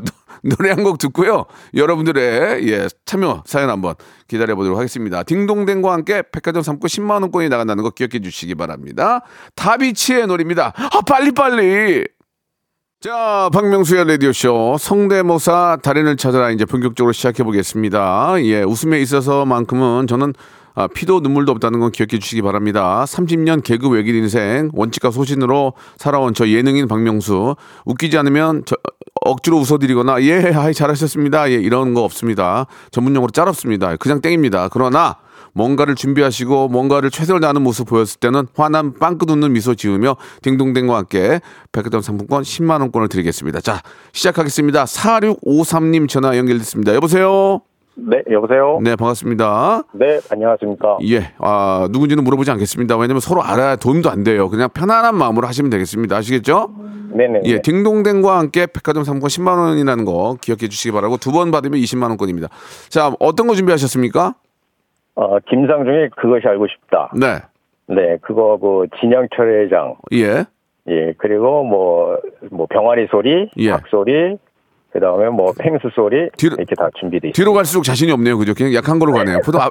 [0.42, 1.44] 노- 노래 한 곡 듣고요.
[1.74, 3.94] 여러분들의, 예, 참여 사연 한번
[4.28, 5.22] 기다려 보도록 하겠습니다.
[5.22, 9.20] 딩동댕과 함께 백화점 상품 10만 원권이 나간다는 거 기억해 주시기 바랍니다.
[9.56, 10.72] 다비치의 노래입니다.
[10.76, 12.04] 아, 빨리 빨리!
[13.02, 18.34] 자, 박명수의 라디오쇼 성대모사 달인을 찾아라 이제 본격적으로 시작해 보겠습니다.
[18.42, 20.34] 예, 웃음에 있어서만큼은 저는
[20.74, 23.04] 아, 피도 눈물도 없다는 건 기억해 주시기 바랍니다.
[23.06, 28.76] 30년 개그 외길 인생 원칙과 소신으로 살아온 저 예능인 박명수 웃기지 않으면 저,
[29.22, 31.50] 억지로 웃어드리거나 예, 아이 잘하셨습니다.
[31.50, 32.66] 예, 이런 거 없습니다.
[32.90, 33.96] 전문용어로 짤없습니다.
[33.96, 34.68] 그냥 땡입니다.
[34.68, 35.16] 그러나
[35.52, 41.40] 뭔가를 준비하시고 뭔가를 최선을 다하는 모습 보였을 때는 환한 빵긋 웃는 미소 지으며 딩동댕과 함께
[41.72, 43.60] 백화점 상품권 10만 원권을 드리겠습니다.
[43.60, 44.84] 자, 시작하겠습니다.
[44.84, 46.94] 4653님 전화 연결됐습니다.
[46.94, 47.62] 여보세요?
[48.08, 48.78] 네, 여보세요?
[48.82, 49.82] 네, 반갑습니다.
[49.92, 50.98] 네, 안녕하십니까.
[51.08, 52.96] 예, 아, 누군지는 물어보지 않겠습니다.
[52.96, 54.48] 왜냐면 서로 알아야 도움도 안 돼요.
[54.48, 56.16] 그냥 편안한 마음으로 하시면 되겠습니다.
[56.16, 56.70] 아시겠죠?
[57.12, 57.40] 네네.
[57.44, 62.08] 예, 딩동댕과 함께 백화점 상품권 10만 원이라는 거 기억해 주시기 바라고 두 번 받으면 20만
[62.08, 62.48] 원권입니다.
[62.88, 64.34] 자, 어떤 거 준비하셨습니까?
[65.16, 67.12] 어, 김상중의 그것이 알고 싶다.
[67.14, 67.40] 네.
[67.88, 69.96] 네, 그거 그 진양철 회장.
[70.12, 70.44] 예.
[70.88, 72.16] 예, 그리고 뭐,
[72.50, 73.70] 뭐 병아리 소리, 예.
[73.70, 74.36] 닭 소리,
[74.92, 76.28] 그 다음에 뭐 펭수 소리.
[76.36, 77.30] 뒤로- 이렇게 다 준비돼.
[77.32, 78.36] 뒤로 갈수록 자신이 없네요.
[78.38, 78.54] 그죠?
[78.54, 79.38] 그냥 약한 거로 가네요.
[79.44, 79.70] 포도 앞,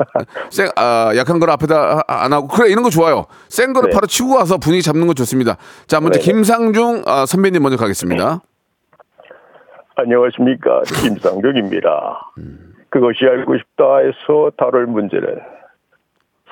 [0.49, 2.47] 쌩, 아, 약한 거를 앞에다 아- 안 하고.
[2.47, 3.25] 그래, 이런 거 좋아요.
[3.49, 3.93] 센 거를 네.
[3.93, 5.57] 바로 치고 와서 분위기 잡는 거 좋습니다.
[5.87, 6.25] 자, 먼저 네.
[6.25, 8.39] 김상중 아, 선배님 먼저 가겠습니다.
[9.95, 10.81] 안녕하십니까.
[11.01, 12.31] 김상중입니다.
[12.89, 15.39] 그것이 알고 싶다에서 다룰 문제는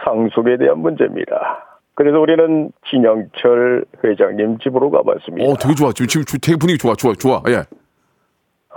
[0.04, 1.64] 상속에 대한 문제입니다.
[1.96, 5.50] 그래서 우리는 진양철 회장님 집으로 가봤습니다.
[5.50, 5.92] 어, 되게 좋아.
[5.94, 6.94] 지금, 지금 주- 되게 분위기 좋아.
[6.96, 7.42] 좋아, 좋아.
[7.48, 7.64] 예.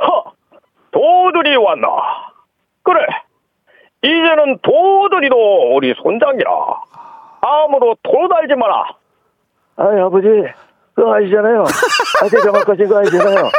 [0.01, 0.23] 하!
[0.93, 1.87] 도들이 왔나?
[2.83, 3.01] 그래.
[4.03, 6.51] 이제는 도들이도 우리 손장이라.
[7.43, 8.85] 아무로 도 달지 마라.
[9.77, 10.27] 아이, 아버지.
[10.95, 11.65] 그거 아시잖아요.
[12.23, 13.51] 아재 정확하신 거 아시잖아요.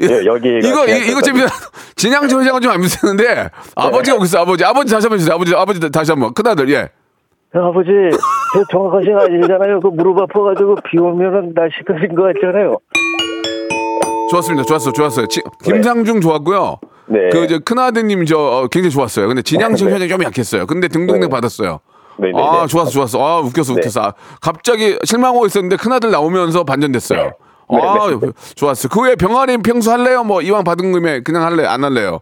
[0.00, 1.46] 예, 여기가 이거, 그냥 이- 이거 재밌어.
[1.96, 4.64] 진양철 회장은 좀안 비슷한데, 아버지가 여기 있어, 아버지.
[4.64, 5.34] 아버지 다시 한번 주세요.
[5.34, 6.34] 아버지, 아버지 다시 한 번.
[6.34, 6.88] 큰아들, 예.
[7.54, 7.90] 아버지,
[8.54, 9.80] 저 정확하신 거 아시잖아요.
[9.80, 12.78] 그 무릎 아파가지고 비 오면은 날씨가신 거 같잖아요.
[14.32, 14.64] 좋았습니다.
[14.64, 15.26] 좋았어, 좋았어요.
[15.26, 16.78] 지- 김상중 좋았고요.
[17.06, 17.18] 네.
[17.30, 19.28] 그, 저, 큰아드님 저, 어, 굉장히 좋았어요.
[19.28, 19.94] 근데 진양철 네.
[19.94, 20.66] 회장이 좀 약했어요.
[20.66, 21.28] 근데 등동댕 네.
[21.28, 21.80] 받았어요.
[22.16, 22.42] 네네네.
[22.42, 23.22] 아, 좋았어, 좋았어.
[23.22, 23.80] 아, 웃겼어, 네.
[23.80, 24.00] 웃겼어.
[24.00, 27.22] 아, 갑자기 실망하고 있었는데 큰아들 나오면서 반전됐어요.
[27.70, 28.32] 네, 아, 네.
[28.54, 28.88] 좋았어.
[28.88, 30.24] 그 외에 병아리 평소 할래요?
[30.24, 31.66] 뭐, 이왕 받은 금에 그냥 할래?
[31.66, 32.20] 안 할래요?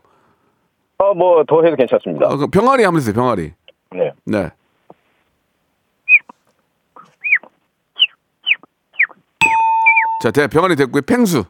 [0.99, 2.27] 아, 뭐, 더 해도 괜찮습니다.
[2.29, 3.53] 아, 그 병아리 하면 되세요, 병아리.
[3.93, 4.13] 네.
[4.25, 4.51] 네.
[10.23, 11.03] 자, 대 병아리 됐고요.
[11.03, 11.45] 팽수.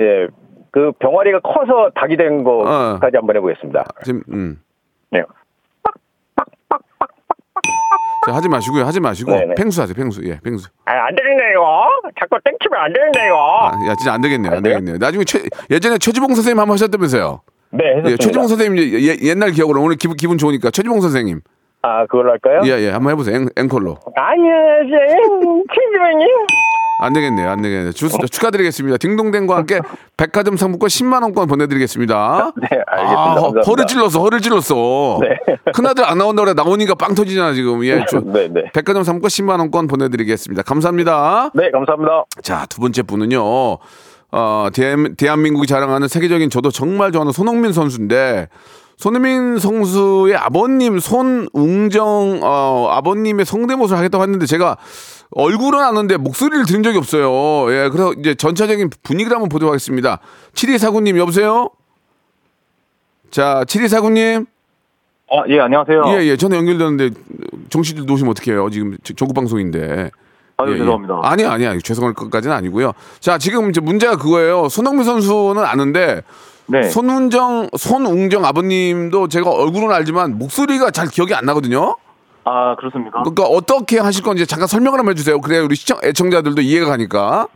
[0.00, 0.26] 예.
[0.70, 3.84] 그 병아리가 커서 닭이 된 거까지 한번 해보겠습니다.
[4.04, 4.60] 지금, 음.
[5.10, 5.22] 네.
[8.26, 8.84] 자, 하지 마시고요.
[8.84, 9.30] 하지 마시고.
[9.30, 9.54] 네네.
[9.54, 10.22] 팽수 하세요, 팽수.
[10.24, 10.68] 예, 팽수.
[10.86, 11.86] 아, 안 되겠네, 이거.
[12.18, 13.36] 자꾸 땡치면 안 되겠네, 이거.
[13.68, 14.50] 아, 야, 진짜 안 되겠네요.
[14.50, 14.74] 안안 돼요?
[14.74, 14.96] 되겠네요.
[14.98, 17.42] 나중에 최, 예전에 최지봉 선생님 한번 하셨다면서요.
[17.70, 18.22] 네, 예, 했었습니다.
[18.22, 21.40] 최지봉 선생님 예, 예- 옛날 기억으로 오늘 기분, 기분 좋으니까 최지봉 선생님.
[21.82, 22.62] 아, 그걸로 할까요?
[22.64, 22.90] 예, 예.
[22.90, 23.36] 한번 해보세요.
[23.36, 23.96] 앵, 앵콜로.
[24.16, 25.18] 안녕하세요,
[25.74, 26.28] 최주영님.
[27.04, 27.50] 안 되겠네요.
[27.50, 27.92] 안 되겠네요.
[27.92, 28.26] 좋습니다.
[28.28, 28.96] 축하드리겠습니다.
[28.98, 29.80] 딩동댕과 함께
[30.16, 32.52] 백화점 상품권 10만 원권 보내드리겠습니다.
[32.60, 33.22] 네, 알겠습니다.
[33.22, 33.60] 아, 허-.
[33.60, 34.20] 허를 찔렀어.
[34.20, 35.18] 허를 찔렀어.
[35.22, 35.56] 네.
[35.72, 36.54] 큰아들 안 나온다고 그래.
[36.54, 37.84] 나오니까 빵 터지잖아, 지금.
[37.84, 38.04] 예.
[38.10, 38.62] 저- 네, 네.
[38.72, 40.62] 백화점 상품권 10만 원권 보내드리겠습니다.
[40.62, 41.50] 감사합니다.
[41.54, 42.24] 네, 감사합니다.
[42.42, 43.78] 자, 두 번째 분은요.
[44.36, 48.48] 어, 대한, 대한민국이 자랑하는 세계적인 저도 정말 좋아하는 손흥민 선수인데
[48.96, 54.76] 손흥민 선수의 아버님 손웅정 어, 아버님의 성대모사를 하겠다고 했는데 제가
[55.32, 57.72] 얼굴은 아는데 목소리를 들은 적이 없어요.
[57.72, 60.20] 예, 그래서 이제 전체적인 분위기를 한번 보도록 하겠습니다.
[60.54, 61.70] 7249님 여보세요?
[63.30, 64.46] 자, 7249님.
[65.30, 66.02] 아, 예, 안녕하세요.
[66.06, 66.36] 예, 예.
[66.36, 67.10] 전화 연결되는데
[67.68, 68.70] 정신들 놓으시면 어떡해요.
[68.70, 70.10] 지금 전국 방송인데.
[70.58, 70.78] 아유, 예, 예.
[70.78, 71.20] 죄송합니다.
[71.24, 71.82] 아니, 아니, 아니.
[71.82, 72.92] 죄송할 것까지는 아니고요.
[73.18, 74.68] 자, 지금 이제 문제가 그거예요.
[74.68, 76.22] 손흥민 선수는 아는데
[76.66, 76.82] 네.
[76.84, 81.96] 손운정, 손웅정 아버님도 제가 얼굴은 알지만 목소리가 잘 기억이 안 나거든요.
[82.44, 83.22] 아, 그렇습니까?
[83.22, 85.40] 그러니까 어떻게 하실 건지 잠깐 설명을 한번 해주세요.
[85.40, 87.48] 그래야 우리 시청, 애청자들도 이해가 가니까.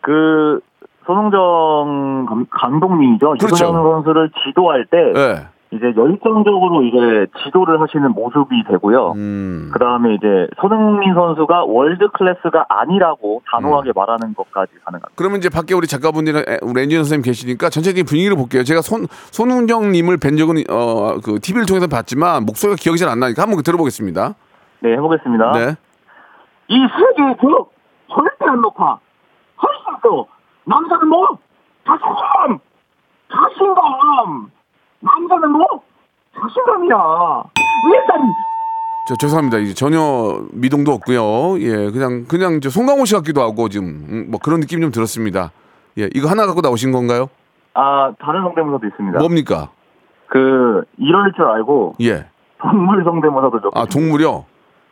[0.00, 0.60] 그,
[1.06, 3.34] 손웅정 감, 감독님이죠.
[3.38, 3.54] 그렇죠.
[3.54, 5.53] 유소년 선수를 지도할 때, 예.
[5.74, 9.12] 이제 열정적으로 이제 지도를 하시는 모습이 되고요.
[9.16, 9.70] 음.
[9.72, 15.08] 그 다음에 이제 손흥민 선수가 world class가 아니라고 단호하게 말하는 것까지 가능합니다.
[15.16, 18.62] 그러면 이제 밖에 우리 작가분들이랑 에, 우리 엔지니어 선생님 계시니까 전체적인 분위기를 볼게요.
[18.62, 23.42] 제가 손 손흥정님을 뵌 적은 어 그 TV를 통해서 봤지만 목소리가 기억이 잘 안 나니까
[23.42, 24.34] 한번 들어보겠습니다.
[24.80, 25.52] 네, 해보겠습니다.
[25.52, 25.76] 네.
[26.68, 27.72] 이 세계 기록
[28.12, 28.98] 절대 안 높아.
[29.56, 30.26] 할 수 있어.
[30.66, 31.38] 남자는 뭐?
[31.86, 32.58] 자신감!
[33.30, 34.50] 자신감!
[35.04, 35.66] 남자는 뭐?
[36.34, 37.44] 자신감이야.
[37.92, 38.34] 일단
[39.06, 39.58] 저 죄송합니다.
[39.58, 41.60] 이제 전혀 미동도 없고요.
[41.60, 45.52] 예, 그냥 그냥 저 송강호 씨 같기도 하고 지금 음, 뭐 그런 느낌 좀 들었습니다.
[45.98, 47.28] 예, 이거 하나 갖고 나오신 건가요?
[47.74, 49.18] 아 다른 성대모사도 있습니다.
[49.18, 49.70] 뭡니까?
[50.28, 52.26] 그 이럴 줄 알고 예.
[52.60, 53.70] 동물 성대모사도 좀.
[53.74, 54.44] 아 동물이요.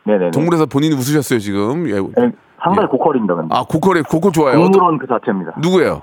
[0.04, 0.30] 네네네.
[0.32, 1.88] 동물에서 본인이 웃으셨어요 지금.
[1.88, 1.94] 예.
[1.94, 2.86] 네, 상당히 예.
[2.88, 3.34] 고퀄입니다.
[3.34, 3.54] 근데.
[3.54, 4.58] 아 고퀄이 고퀄 좋아요.
[4.58, 5.54] 동물원 그 자체입니다.
[5.62, 6.02] 누구예요?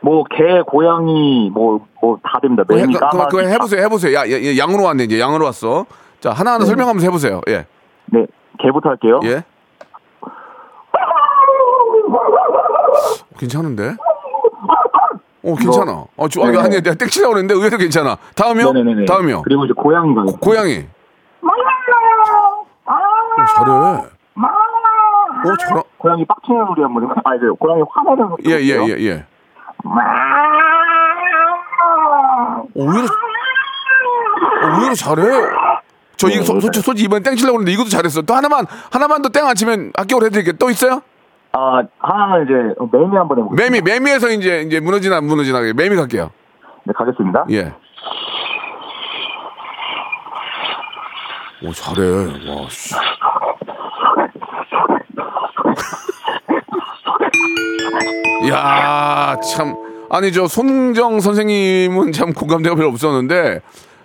[0.00, 2.62] 뭐 개, 고양이 뭐 뭐 다 됩니다.
[2.70, 3.36] 해, 매미, 그거, 까마귀.
[3.36, 3.82] 그거 해보세요.
[3.82, 4.14] 해보세요.
[4.16, 5.86] 야, 야, 야, 양으로 왔네 이제 양으로 왔어.
[6.20, 7.40] 자 하나 하나 설명하면서 해보세요.
[7.48, 7.66] 예.
[8.06, 8.26] 네,
[8.58, 9.20] 개부터 할게요.
[9.24, 9.42] 예.
[13.38, 13.96] 괜찮은데?
[15.44, 16.04] 어 괜찮아.
[16.16, 16.44] 어 좋아.
[16.48, 16.64] 이거 네네.
[16.64, 18.16] 아니 내가 땡치려고 그랬는데 의외로 괜찮아.
[18.34, 18.72] 다음이요?
[18.72, 19.04] 네네네.
[19.06, 19.42] 다음이요.
[19.42, 20.38] 그리고 이제 고양이가 있어요.
[20.40, 20.86] 고양이.
[22.84, 23.70] 어, 잘해.
[23.70, 25.82] 어 잘하.
[25.98, 27.22] 고양이 빡치는 소리 한번 해볼까요?
[27.24, 28.50] 아 이제 고양이 화나는 소리.
[28.50, 28.96] 예 예 예 해볼게요.
[29.10, 29.24] 예,
[32.76, 32.82] 예.
[32.82, 32.96] 어,
[34.64, 35.22] 의외로 어, 잘해.
[36.16, 38.22] 저 이거 소- 솔직히 솔직히 이번 땡 치려고 했는데 이것도 잘했어.
[38.22, 40.54] 또 하나만 하나만 더 땡 안 치면 합격을 해드릴게요.
[40.58, 41.02] 또 있어요?
[41.52, 42.52] 아 하나는 이제
[42.92, 43.54] 매미 한번 해볼게요.
[43.56, 46.30] 매미 매미에서 이제 이제 무너지나 안 무너지나 매미 갈게요.
[46.84, 47.44] 네 가겠습니다.
[47.50, 47.74] 예.
[51.64, 52.02] 오 잘해.
[52.50, 52.94] 와 씨.
[58.48, 59.74] 야, 참
[60.10, 63.60] 아니 저 손정 선생님은 참 공감대가 별로 없었는데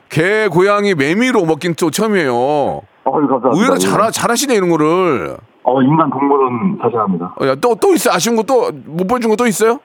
[0.10, 2.34] 개, 고양이, 매미로 먹긴 또 처음이에요.
[2.36, 3.50] 어, 감사합니다.
[3.54, 5.38] 의외로 잘 잘하시네 이런 거를.
[5.64, 7.36] 어 인간 동물은 자신합니다.
[7.40, 8.12] 어, 야, 또, 또 있어?
[8.12, 9.80] 아쉬운 거 또, 못 보여준 거 또 있어요?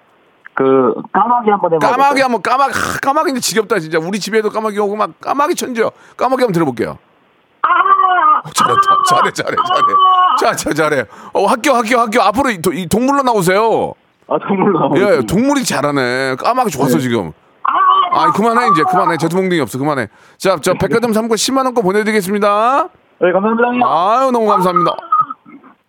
[0.54, 1.90] 그 까마귀 한번 해볼게요.
[1.90, 3.98] 까마귀 한번, 까마귀, 하, 까마귀인데 지겹다, 진짜.
[3.98, 5.90] 우리 집에도 까마귀 오고 막 까마귀 천지요.
[6.16, 6.96] 까마귀 한번 들어볼게요.
[8.46, 8.80] 어, 잘했다.
[9.08, 9.82] 잘해, 잘해, 잘해.
[10.38, 11.04] 자, 자, 잘해.
[11.32, 12.22] 어, 학교, 학교, 학교.
[12.22, 13.92] 앞으로 이, 도- 이 동물로 나오세요.
[14.28, 14.90] 아 동물로.
[14.96, 16.36] 예, 동물이 잘하네.
[16.36, 17.32] 까마귀 좋았어, 지금.
[18.12, 18.82] 아, 그만해, 이제.
[18.88, 19.16] 그만해.
[19.18, 19.78] 제투몽둥이 없어.
[19.78, 20.08] 그만해.
[20.38, 22.88] 자, 저 백화점 상권 10만원권 보내드리겠습니다.
[23.18, 23.68] 네 감사합니다.
[23.88, 24.92] 아유 너무 감사합니다.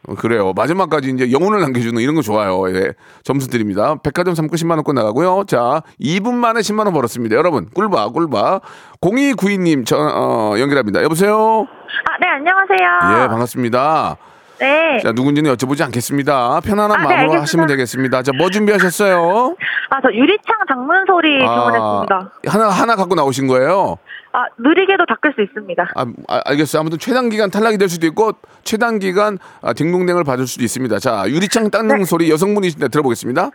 [0.07, 0.53] 어, 그래요.
[0.55, 2.63] 마지막까지 이제 영혼을 남겨주는 이런 거 좋아요.
[2.73, 2.93] 예.
[3.23, 3.95] 점수 드립니다.
[4.01, 5.43] 백화점 상품 10만 원권 나가고요.
[5.47, 7.35] 자, 2분 만에 10만 원 벌었습니다.
[7.35, 8.61] 여러분, 꿀바, 꿀바.
[9.01, 11.03] 0292님 저 어, 연결합니다.
[11.03, 11.67] 여보세요.
[12.05, 13.23] 아, 네, 안녕하세요.
[13.23, 14.17] 예, 반갑습니다.
[14.59, 14.99] 네.
[15.03, 16.61] 자, 누군지는 여쭤보지 않겠습니다.
[16.61, 17.41] 편안한 아, 네, 마음으로 알겠습니다.
[17.43, 18.23] 하시면 되겠습니다.
[18.23, 19.55] 자, 뭐 준비하셨어요?
[19.89, 22.31] 아, 저 유리창 장문 소리 주문했습니다.
[22.47, 23.97] 하나 하나 갖고 나오신 거예요?
[24.37, 25.93] 아, 느리게도 닦을 수 있습니다.
[25.95, 26.81] 아, 아, 알겠어요.
[26.81, 30.99] 아무튼 최단 기간 탈락이 될 수도 있고 최단 기간 아, 딩동댕을 받을 수도 있습니다.
[30.99, 32.05] 자, 유리창 닦는 네.
[32.05, 33.49] 소리 여성분이신데 들어보겠습니다.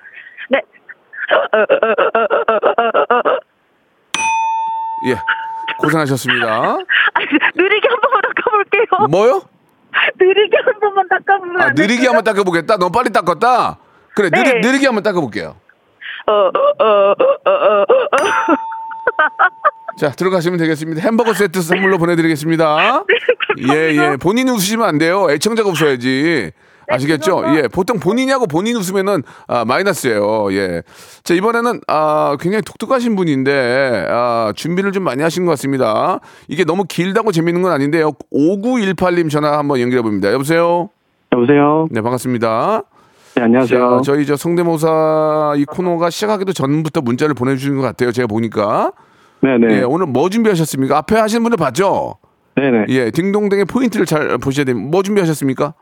[0.51, 0.61] 네.
[5.07, 5.15] 예.
[5.79, 6.49] 고생하셨습니다.
[6.49, 6.79] 아,
[7.55, 8.85] 느리게 한 번만 닦아볼게요.
[9.09, 9.43] 뭐요?
[10.19, 12.07] 느리게 한 번만 닦아보면 아, 안 느리게?
[12.07, 12.77] 한번 닦아보겠다?
[12.79, 13.79] 너무 빨리 닦았다?
[14.17, 14.43] 그래, 네.
[14.43, 15.55] 느리, 느리게 한번 닦아볼게요.
[16.27, 17.87] 어, 어, 어, 어, 어, 어.
[19.97, 21.01] 자, 들어가시면 되겠습니다.
[21.03, 23.05] 햄버거 세트 선물로 보내드리겠습니다.
[23.71, 24.17] 예, 예.
[24.17, 25.27] 본인이 웃으시면 안 돼요.
[25.31, 26.51] 애청자가 웃어야지.
[26.89, 27.37] 아시겠죠?
[27.43, 27.69] 그거는- 예.
[27.69, 30.83] 보통 본인이 하고 본인 웃으면은, 아, 마이너스예요 예.
[31.23, 36.19] 자, 이번에는, 아, 굉장히 독특하신 분인데, 아, 준비를 좀 많이 하신 것 같습니다.
[36.49, 38.13] 이게 너무 길다고 재밌는 건 아닌데요.
[38.35, 40.33] 5918님 전화 한번 연결해 봅니다.
[40.33, 40.91] 여보세요?
[41.33, 41.87] 여보세요.
[41.91, 42.83] 네, 반갑습니다.
[43.37, 44.03] 네, 안녕하세요.
[44.05, 48.13] 자, 저희 저 성대모사 이 코너가 시작하기도 전부터 문자를 보내 주신 것 같아요.
[48.13, 48.93] 제가 보니까.
[49.43, 49.77] 네네.
[49.77, 50.97] 예, 오늘 뭐 준비하셨습니까?
[50.99, 52.15] 앞에 하시는 분들 봤죠?
[52.55, 52.87] 네네.
[52.89, 54.89] 예, 딩동댕의 포인트를 잘 보셔야 됩니다.
[54.91, 55.75] 뭐 준비하셨습니까?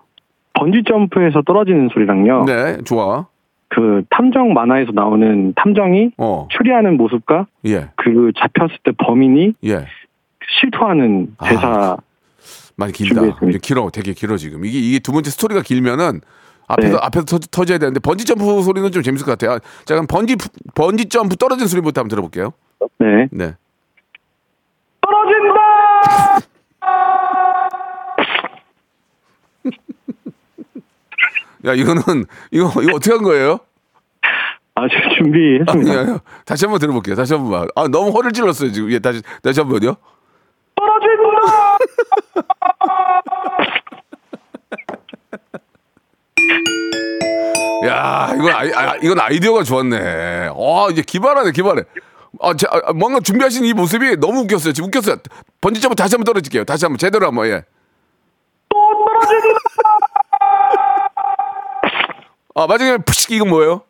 [0.54, 2.44] 번지 점프에서 떨어지는 소리랑요.
[2.44, 3.26] 네, 좋아.
[3.68, 9.86] 그 탐정 만화에서 나오는 탐정이 어, 추리하는 모습과 예, 그 잡혔을 때 범인이 예.
[10.60, 11.96] 실토하는 아, 대사
[12.76, 13.22] 많이 길다.
[13.62, 14.64] 길어, 되게 길어 지금.
[14.64, 16.20] 이게 이게 두 번째 스토리가 길면은
[16.66, 16.98] 앞에서 네.
[17.00, 19.58] 앞에서 터, 터져야 되는데 번지 점프 소리는 좀 재밌을 것 같아요.
[19.84, 20.36] 자, 그럼 번지
[20.74, 22.52] 번지 점프 떨어진 소리부터 한번 들어볼게요.
[22.98, 23.28] 네.
[23.30, 23.54] 네.
[31.66, 32.02] 야, 이거는
[32.50, 33.58] 이거 이거 어떻게 한 거예요?
[34.74, 35.92] 아, 제가 준비했습니다.
[35.92, 37.14] 아니, 아니, 다시 한번 들어볼게요.
[37.16, 37.68] 다시 한 번만.
[37.74, 38.90] 아, 너무 허를 찔렀어요 지금.
[38.92, 39.96] 예, 다시 다시 한 번요.
[47.86, 50.50] 야, 이건 아이, 아, 이건 아이디어가 좋았네.
[50.54, 51.82] 와, 이제 기발하네, 기발해.
[52.40, 54.72] 아, 자, 아, 뭔가 준비하신 이 모습이 너무 웃겼어요.
[54.72, 55.16] 지금 웃겼어요.
[55.60, 56.64] 번지 점프 다시 한번 떨어질게요.
[56.64, 57.64] 다시 한번 제대로 한번 예.
[62.54, 63.82] 아, 마지막에 푸식 이건 뭐예요?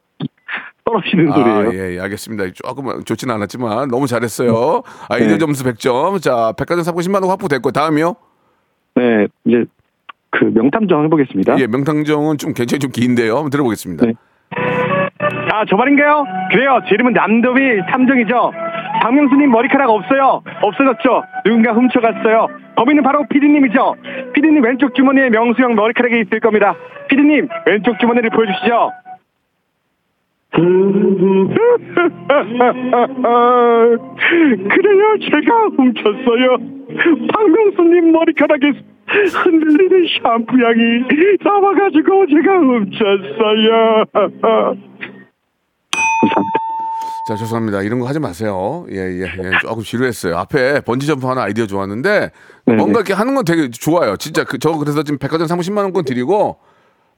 [0.84, 1.70] 떨어지는 소리예요.
[1.70, 2.52] 아, 예, 예, 알겠습니다.
[2.54, 4.82] 조금 좋지는 않았지만 너무 잘했어요.
[5.08, 5.38] 아이디어 네.
[5.38, 6.20] 점수 100점.
[6.22, 8.16] 자, 백화점 상품 10만 원 확보됐고 다음이요?
[8.96, 9.64] 네, 이제
[10.30, 11.58] 그 명탐정 해보겠습니다.
[11.58, 13.36] 예, 명탕정은 좀 굉장히 좀 긴데요.
[13.36, 14.06] 한번 들어보겠습니다.
[14.06, 14.14] 네.
[15.52, 16.24] 아, 저 말인가요?
[16.50, 16.80] 그래요.
[16.88, 18.52] 제 이름은 남도비 탐정이죠.
[19.02, 20.42] 박명수님 머리카락 없어요.
[20.62, 21.22] 없어졌죠.
[21.44, 22.46] 누군가 훔쳐갔어요.
[22.76, 23.96] 범인은 바로 피디님이죠.
[24.34, 26.74] 피디님 왼쪽 주머니에 명수형 머리카락이 있을 겁니다.
[27.08, 28.90] 피디님 왼쪽 주머니를 보여주시죠.
[34.70, 35.16] 그래요.
[35.20, 36.56] 제가 훔쳤어요.
[37.32, 38.72] 박명수님 머리카락에
[39.10, 41.04] 흔들리는 샴푸 향이
[41.44, 44.04] 나와가지고 제가 훔쳤어요.
[46.20, 46.58] 감사합니다.
[47.26, 47.82] 자, 죄송합니다.
[47.82, 48.86] 이런 거 하지 마세요.
[48.90, 49.50] 예, 예, 예.
[49.60, 50.36] 조금 지루했어요.
[50.38, 52.30] 앞에 번지 점프 하는 아이디어 좋았는데
[52.66, 52.98] 네, 뭔가 네.
[53.00, 54.16] 이렇게 하는 건 되게 좋아요.
[54.16, 56.58] 진짜 그, 저 그래서 지금 백화점 상품 10만 원권 드리고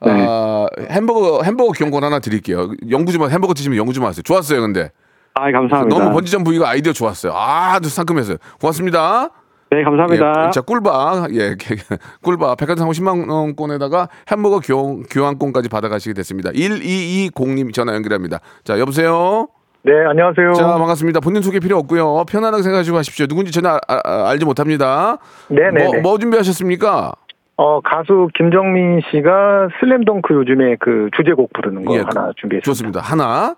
[0.05, 0.27] 네.
[0.29, 2.73] 아, 햄버거 햄버거 경권 하나 드릴게요.
[2.91, 4.23] 영구 좀 하- 햄버거 드시면 영구 좀 하세요.
[4.23, 4.91] 좋았어요, 근데.
[5.35, 5.99] 아, 감사합니다.
[5.99, 7.33] 너무 번지 점프 이거 아이디어 좋았어요.
[7.33, 8.37] 아, 아주 상큼했어요.
[8.61, 9.31] 고맙습니다.
[9.73, 10.47] 네, 감사합니다.
[10.47, 11.57] 예, 자, 꿀바, 예,
[12.23, 16.51] 꿀바, 백화점 상품 10만 원권에다가 햄버거 교, 교환권까지 받아가시게 됐습니다.
[16.51, 18.41] 1220님 전화 연결합니다.
[18.65, 19.49] 자, 여보세요?
[19.85, 20.53] 네, 안녕하세요.
[20.53, 21.21] 자, 반갑습니다.
[21.21, 22.25] 본인 소개 필요 없고요.
[22.29, 23.27] 편안하게 생각하시고 하십시오.
[23.27, 25.17] 누군지 저는 아- 아- 알지 못합니다.
[25.49, 25.85] 네네네.
[25.85, 27.13] 뭐, 뭐 준비하셨습니까?
[27.57, 32.63] 어, 가수 김정민 씨가 슬램덩크 요즘에 그 주제곡 부르는 거 예, 하나 준비했습니다.
[32.63, 33.01] 좋습니다.
[33.01, 33.57] 하나.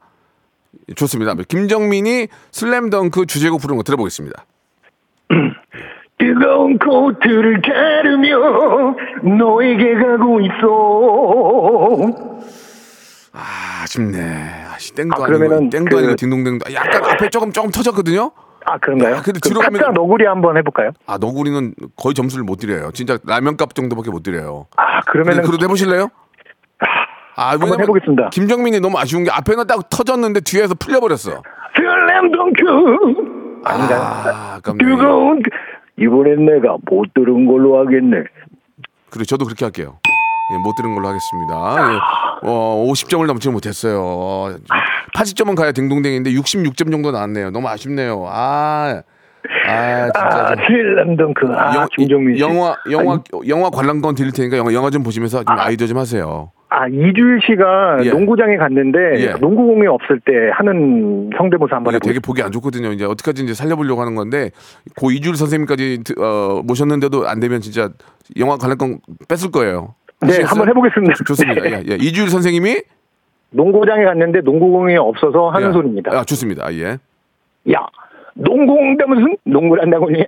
[0.96, 1.35] 좋습니다.
[1.48, 4.44] 김정민이 슬램덩크 주제곡 부르는 거 들어보겠습니다.
[6.34, 8.94] 뜨거운 코트를 가르며
[9.38, 10.54] 너에게 가고 있어.
[13.32, 14.64] 아, 아쉽네.
[14.74, 16.72] 아씨, 땡도 아, 아, 니고 그러면은 땡도 그- 아니고 딩동댕도.
[16.72, 18.30] 약간 앞에 조금 조금 터졌거든요.
[18.66, 19.16] 아, 그런가요?
[19.16, 20.92] 아, 근데 그 뒤로 가면- 카트랑 너구리 한번 해볼까요?
[21.06, 22.90] 아, 너구리는 거의 점수를 못 드려요.
[22.94, 24.66] 진짜 라면값 정도밖에 못 드려요.
[24.76, 26.08] 아, 그러면은 그래도 해보실래요?
[27.37, 28.30] 아, 한번 왜냐면 해보겠습니다.
[28.30, 31.42] 김정민이 너무 아쉬운 게 앞에는 딱 터졌는데 뒤에서 풀려버렸어.
[31.76, 32.62] 슬램덩크
[33.64, 34.00] 아닌가요?
[34.00, 34.60] 아.
[34.78, 35.42] 뜨거운
[35.98, 38.24] 이번엔 내가 못 들은 걸로 하겠네.
[39.11, 39.98] 그래, 저도 그렇게 할게요.
[40.52, 41.92] 예, 못 들은 걸로 하겠습니다.
[41.94, 41.98] 예.
[42.42, 44.57] 어, 50점을 넘지 못했어요.
[45.14, 47.50] 80점은 가야 딩동댕인데 66점 정도 나왔네요.
[47.50, 48.24] 너무 아쉽네요.
[48.28, 49.02] 아,
[49.68, 50.20] 아, 진짜.
[50.20, 51.46] 아, 좀 슬램덩크.
[51.54, 52.42] 아, 영- 김종민 씨.
[52.42, 56.50] 영화, 영화, 영화 관람권 드릴 테니까 영화, 영화 좀 보시면서 좀 아이디어 좀 하세요.
[56.76, 58.10] 아, 이주일 씨가 예.
[58.10, 59.26] 농구장에 갔는데 예.
[59.38, 62.06] 농구 공이 없을 때 하는 성대모사 한번 해보겠습니다.
[62.08, 62.90] 되게 보기 안 좋거든요.
[62.92, 64.50] 이제 어떻게든지 이제 살려보려고 하는 건데
[64.96, 67.90] 고 이주일 선생님까지 드- 어, 모셨는데도 안 되면 진짜
[68.38, 69.94] 영화 관람권 뺐을 거예요.
[70.20, 70.42] 네?
[70.42, 71.14] 한번 해보겠습니다.
[71.26, 71.60] 좋습니다.
[71.62, 71.70] 네.
[71.87, 71.94] 예, 예.
[71.94, 72.82] 이주일 선생님이
[73.50, 75.72] 농구장에 갔는데 농구공이 없어서 하는 예.
[75.72, 76.10] 소리입니다.
[76.18, 76.66] 아, 좋습니다.
[76.66, 76.98] 아, 예.
[77.72, 77.87] 야,
[78.34, 80.24] 농구공 때문에 무슨 농구를 한다고 그러냐?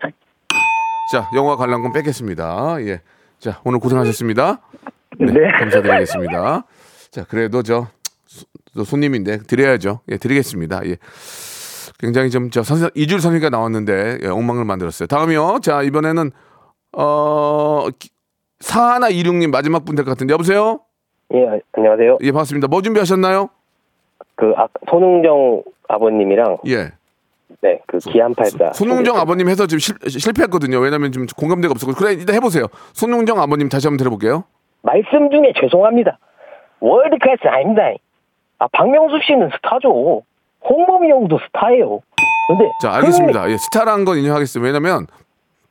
[1.13, 2.77] 자, 영화 관람권 뺏겠습니다.
[2.83, 3.01] 예.
[3.41, 4.61] 자, 오늘 고생하셨습니다.
[5.19, 5.51] 네, 네.
[5.59, 6.65] 감사드리겠습니다.
[7.11, 7.87] 자, 그래도 저
[8.27, 10.01] 소- 또 손님인데 드려야죠.
[10.11, 10.83] 예, 드리겠습니다.
[10.87, 10.97] 예.
[11.99, 15.07] 굉장히 좀 저 선생 이주일 선생님가 나왔는데 예, 엉망을 만들었어요.
[15.07, 15.61] 다음이요.
[15.63, 16.31] 자, 이번에는
[16.93, 18.11] 어 기-
[18.61, 20.81] 사하나 이륙님 마지막 분 될 것 같은데 여보세요?
[21.35, 22.19] 예, 안녕하세요.
[22.23, 22.69] 예, 반갑습니다.
[22.69, 23.49] 뭐 준비하셨나요?
[24.35, 26.93] 그 아, 손웅정 아버님이랑 예.
[27.63, 28.73] 네, 그 기안팔사.
[28.75, 30.79] 손웅정 아버님 해서 지금 실, 실패했거든요.
[30.79, 31.95] 왜냐면 지금 공감대가 없었고.
[31.95, 32.67] 그래, 일단 해보세요.
[32.93, 34.45] 손웅정 아버님 다시 한번 들어볼게요.
[34.91, 36.17] 말씀 중에 죄송합니다.
[36.81, 37.83] world class 아닙니다.
[38.61, 40.23] 아, 박명수 씨는 스타죠.
[40.65, 42.01] 홍범이 형도 스타예요.
[42.49, 43.51] 근데 자, 알겠습니다.
[43.51, 44.65] 예, 스타라는 건 인정하겠습니다.
[44.65, 45.07] 왜냐면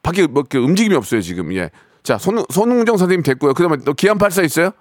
[0.04, 1.54] 밖에 뭐 이렇게 움직임이 없어요, 지금.
[1.54, 1.70] 예.
[2.04, 3.54] 자, 손, 손흥정 선생님 됐고요.
[3.54, 4.72] 그 다음에 또 기안84 있어요?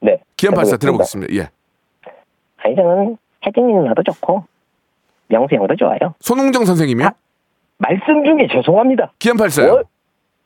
[0.00, 0.18] 네.
[0.36, 0.76] 기안84 해보겠습니다.
[0.78, 1.34] 들어보겠습니다.
[1.36, 1.48] 예.
[2.74, 4.44] 저는 혜진이 누나도 좋고
[5.28, 5.98] 명수 형도 좋아요.
[6.20, 7.08] 손흥정 선생님이요?
[7.78, 9.12] 말씀 중에 죄송합니다.
[9.20, 9.72] 기안84요.
[9.74, 9.84] 월-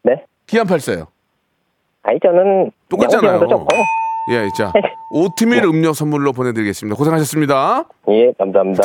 [0.03, 0.25] 네.
[0.47, 1.07] 기안84요.
[2.03, 3.49] 아니 저는 똑같잖아요.
[4.31, 4.73] 예, 자,
[5.11, 6.97] 오트밀 음료 선물로 보내드리겠습니다.
[6.97, 7.85] 고생하셨습니다.
[8.11, 8.83] 예, 감사합니다.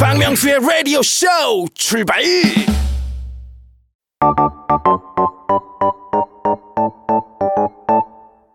[0.00, 1.26] 박명수의 라디오 쇼
[1.74, 2.22] 출발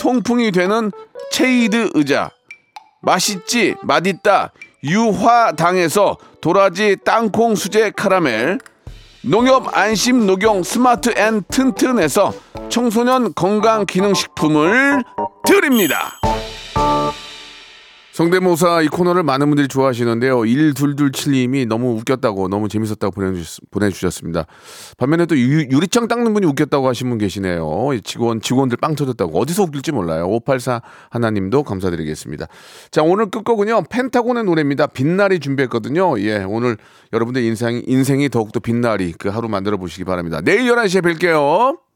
[0.00, 0.90] 통풍이 되는
[1.30, 2.30] 체이드 의자,
[3.02, 4.50] 맛있지 맛있다.
[4.82, 8.56] 유화당에서 도라지 땅콩 수제 카라멜,
[9.22, 12.32] 농협 안심 녹용 스마트 앤 튼튼에서
[12.70, 15.04] 청소년 건강 기능식품을
[15.44, 16.18] 드립니다.
[18.20, 20.40] 성대모사 이 코너를 많은 분들이 좋아하시는데요.
[20.40, 24.44] 1227님이 너무 웃겼다고, 너무 재밌었다고 보내주셨, 보내주셨습니다.
[24.98, 27.64] 반면에 또 유, 유리창 닦는 분이 웃겼다고 하신 분 계시네요.
[28.04, 29.38] 직원, 직원들 빵 터졌다고.
[29.38, 30.26] 어디서 웃길지 몰라요.
[30.26, 32.46] 584 하나님도 감사드리겠습니다.
[32.90, 33.84] 자, 오늘 끝곡은요.
[33.88, 34.88] 펜타곤의 노래입니다.
[34.88, 36.20] 빛날이 준비했거든요.
[36.20, 36.76] 예, 오늘
[37.14, 40.42] 여러분들 인생, 인생이 더욱더 빛날이 그 하루 만들어 보시기 바랍니다.
[40.42, 41.89] 내일 11시에 뵐게요.